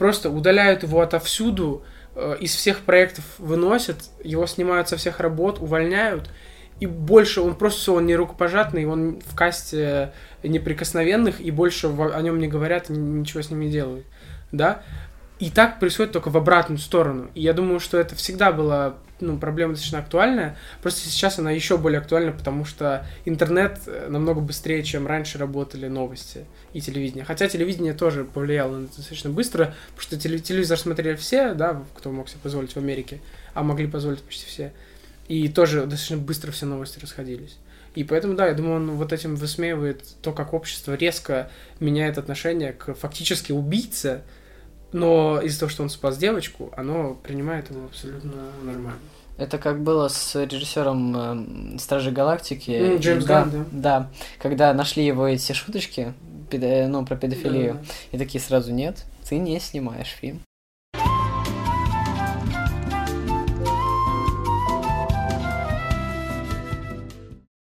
просто 0.01 0.31
удаляют 0.31 0.81
его 0.81 1.01
отовсюду, 1.01 1.83
э, 2.15 2.37
из 2.39 2.55
всех 2.55 2.79
проектов 2.79 3.23
выносят, 3.37 3.97
его 4.23 4.47
снимают 4.47 4.89
со 4.89 4.97
всех 4.97 5.19
работ, 5.19 5.59
увольняют, 5.59 6.27
и 6.79 6.87
больше 6.87 7.39
он 7.39 7.53
просто 7.53 7.81
все, 7.81 7.93
он 7.93 8.07
не 8.07 8.15
рукопожатный, 8.15 8.85
он 8.85 9.21
в 9.23 9.35
касте 9.35 10.11
неприкосновенных, 10.41 11.39
и 11.39 11.51
больше 11.51 11.85
о 11.85 12.19
нем 12.19 12.39
не 12.39 12.47
говорят, 12.47 12.89
ничего 12.89 13.43
с 13.43 13.51
ним 13.51 13.59
не 13.59 13.69
делают, 13.69 14.07
да, 14.51 14.81
и 15.37 15.51
так 15.51 15.79
происходит 15.79 16.13
только 16.13 16.31
в 16.31 16.37
обратную 16.37 16.79
сторону. 16.79 17.29
И 17.35 17.41
я 17.41 17.53
думаю, 17.53 17.79
что 17.79 17.99
это 17.99 18.15
всегда 18.15 18.51
была 18.51 18.95
ну, 19.21 19.37
проблема 19.37 19.73
достаточно 19.73 19.99
актуальная. 19.99 20.57
Просто 20.81 21.07
сейчас 21.07 21.39
она 21.39 21.51
еще 21.51 21.77
более 21.77 21.99
актуальна, 21.99 22.31
потому 22.31 22.65
что 22.65 23.05
интернет 23.25 23.79
э, 23.85 24.07
намного 24.09 24.41
быстрее, 24.41 24.83
чем 24.83 25.07
раньше 25.07 25.37
работали 25.37 25.87
новости 25.87 26.45
и 26.73 26.81
телевидение. 26.81 27.23
Хотя 27.23 27.47
телевидение 27.47 27.93
тоже 27.93 28.23
повлияло 28.23 28.81
достаточно 28.81 29.29
быстро, 29.29 29.73
потому 29.95 30.01
что 30.01 30.17
телевизор 30.17 30.77
смотрели 30.77 31.15
все, 31.15 31.53
да, 31.53 31.83
кто 31.95 32.11
мог 32.11 32.29
себе 32.29 32.39
позволить 32.43 32.73
в 32.73 32.77
Америке, 32.77 33.21
а 33.53 33.63
могли 33.63 33.87
позволить 33.87 34.21
почти 34.21 34.45
все. 34.45 34.73
И 35.27 35.47
тоже 35.47 35.85
достаточно 35.85 36.17
быстро 36.17 36.51
все 36.51 36.65
новости 36.65 36.99
расходились. 36.99 37.57
И 37.95 38.03
поэтому, 38.03 38.35
да, 38.35 38.47
я 38.47 38.53
думаю, 38.53 38.75
он 38.75 38.91
вот 38.91 39.11
этим 39.11 39.35
высмеивает 39.35 40.03
то, 40.21 40.31
как 40.31 40.53
общество 40.53 40.93
резко 40.93 41.49
меняет 41.79 42.17
отношение 42.17 42.71
к 42.73 42.93
фактически 42.93 43.51
убийце, 43.51 44.21
но 44.93 45.39
из-за 45.41 45.61
того, 45.61 45.69
что 45.69 45.83
он 45.83 45.89
спас 45.89 46.17
девочку, 46.17 46.71
оно 46.75 47.15
принимает 47.15 47.69
его 47.69 47.85
абсолютно 47.85 48.33
нормально. 48.63 48.99
Это 49.37 49.57
как 49.57 49.81
было 49.81 50.07
с 50.07 50.35
режиссером 50.35 51.75
э, 51.75 51.79
Стражи 51.79 52.11
Галактики. 52.11 52.69
Mm, 52.69 52.99
Джеймс 52.99 53.25
Ганн, 53.25 53.51
да. 53.51 53.65
Да, 53.71 54.11
когда 54.39 54.73
нашли 54.73 55.05
его 55.05 55.27
эти 55.27 55.53
шуточки, 55.53 56.13
педо, 56.49 56.87
ну, 56.87 57.05
про 57.05 57.15
педофилию, 57.15 57.73
да. 57.73 57.79
и 58.11 58.17
такие 58.19 58.39
сразу 58.39 58.71
нет, 58.71 59.03
ты 59.27 59.37
не 59.37 59.59
снимаешь 59.59 60.09
фильм. 60.09 60.41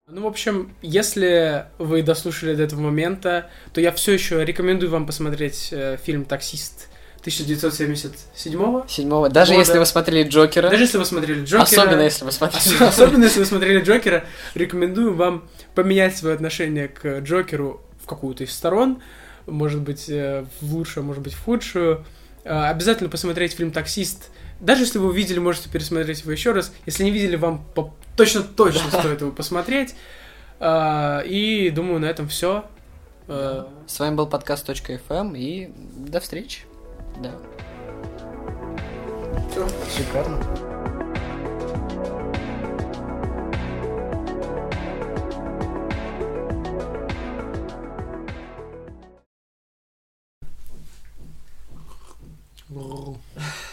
Ну, 0.08 0.24
в 0.24 0.28
общем, 0.28 0.74
если 0.82 1.66
вы 1.78 2.02
дослушали 2.02 2.56
до 2.56 2.64
этого 2.64 2.82
момента, 2.82 3.50
то 3.74 3.80
я 3.80 3.92
все 3.92 4.14
еще 4.14 4.44
рекомендую 4.44 4.92
вам 4.92 5.06
посмотреть 5.06 5.70
э, 5.72 5.98
фильм 5.98 6.26
«Таксист» 6.26 6.90
1977 7.30 8.82
Седьмого. 8.88 9.30
Даже 9.30 9.54
года. 9.54 9.60
если 9.60 9.78
вы 9.80 9.86
смотрели 9.86 10.28
Джокера. 10.28 10.70
Даже 10.70 10.84
если 10.84 10.98
вы 10.98 11.06
смотрели 11.06 11.44
Джокера. 11.44 11.62
Особенно 11.64 12.02
если 12.02 12.26
вы 12.26 12.32
смотрели. 12.32 12.84
Особенно 12.84 13.24
если 13.24 13.40
вы 13.40 13.46
смотрели 13.46 13.82
Джокера. 13.82 14.26
Рекомендую 14.56 15.16
вам 15.16 15.48
поменять 15.76 16.18
свое 16.18 16.36
отношение 16.36 16.88
к 16.88 17.20
Джокеру 17.20 17.82
в 18.04 18.08
какую-то 18.08 18.44
из 18.44 18.54
сторон. 18.54 19.02
Может 19.46 19.82
быть, 19.82 20.10
э, 20.10 20.46
в 20.62 20.74
лучшую, 20.74 21.06
может 21.06 21.24
быть, 21.24 21.34
в 21.34 21.44
худшую. 21.44 22.06
Э, 22.44 22.66
обязательно 22.66 23.10
посмотреть 23.10 23.54
фильм 23.54 23.72
«Таксист». 23.72 24.30
Даже 24.60 24.84
если 24.84 25.00
вы 25.00 25.08
увидели, 25.08 25.40
можете 25.40 25.70
пересмотреть 25.70 26.22
его 26.22 26.32
еще 26.32 26.52
раз. 26.52 26.72
Если 26.86 27.04
не 27.04 27.12
видели, 27.12 27.36
вам 27.36 27.66
точно-точно 28.16 28.90
стоит 28.92 29.22
его 29.22 29.32
посмотреть. 29.32 29.96
Э, 30.60 31.22
и 31.26 31.70
думаю, 31.70 32.00
на 32.00 32.06
этом 32.06 32.28
все. 32.28 32.66
С 33.28 34.00
вами 34.00 34.16
был 34.16 34.26
подкаст 34.26 34.68
.fm 34.68 35.38
и 35.38 35.72
до 35.96 36.20
встречи. 36.20 36.62
Да. 37.18 37.32
Все, 39.50 39.68
шикарно. 39.90 40.40
Brrr. 52.70 53.69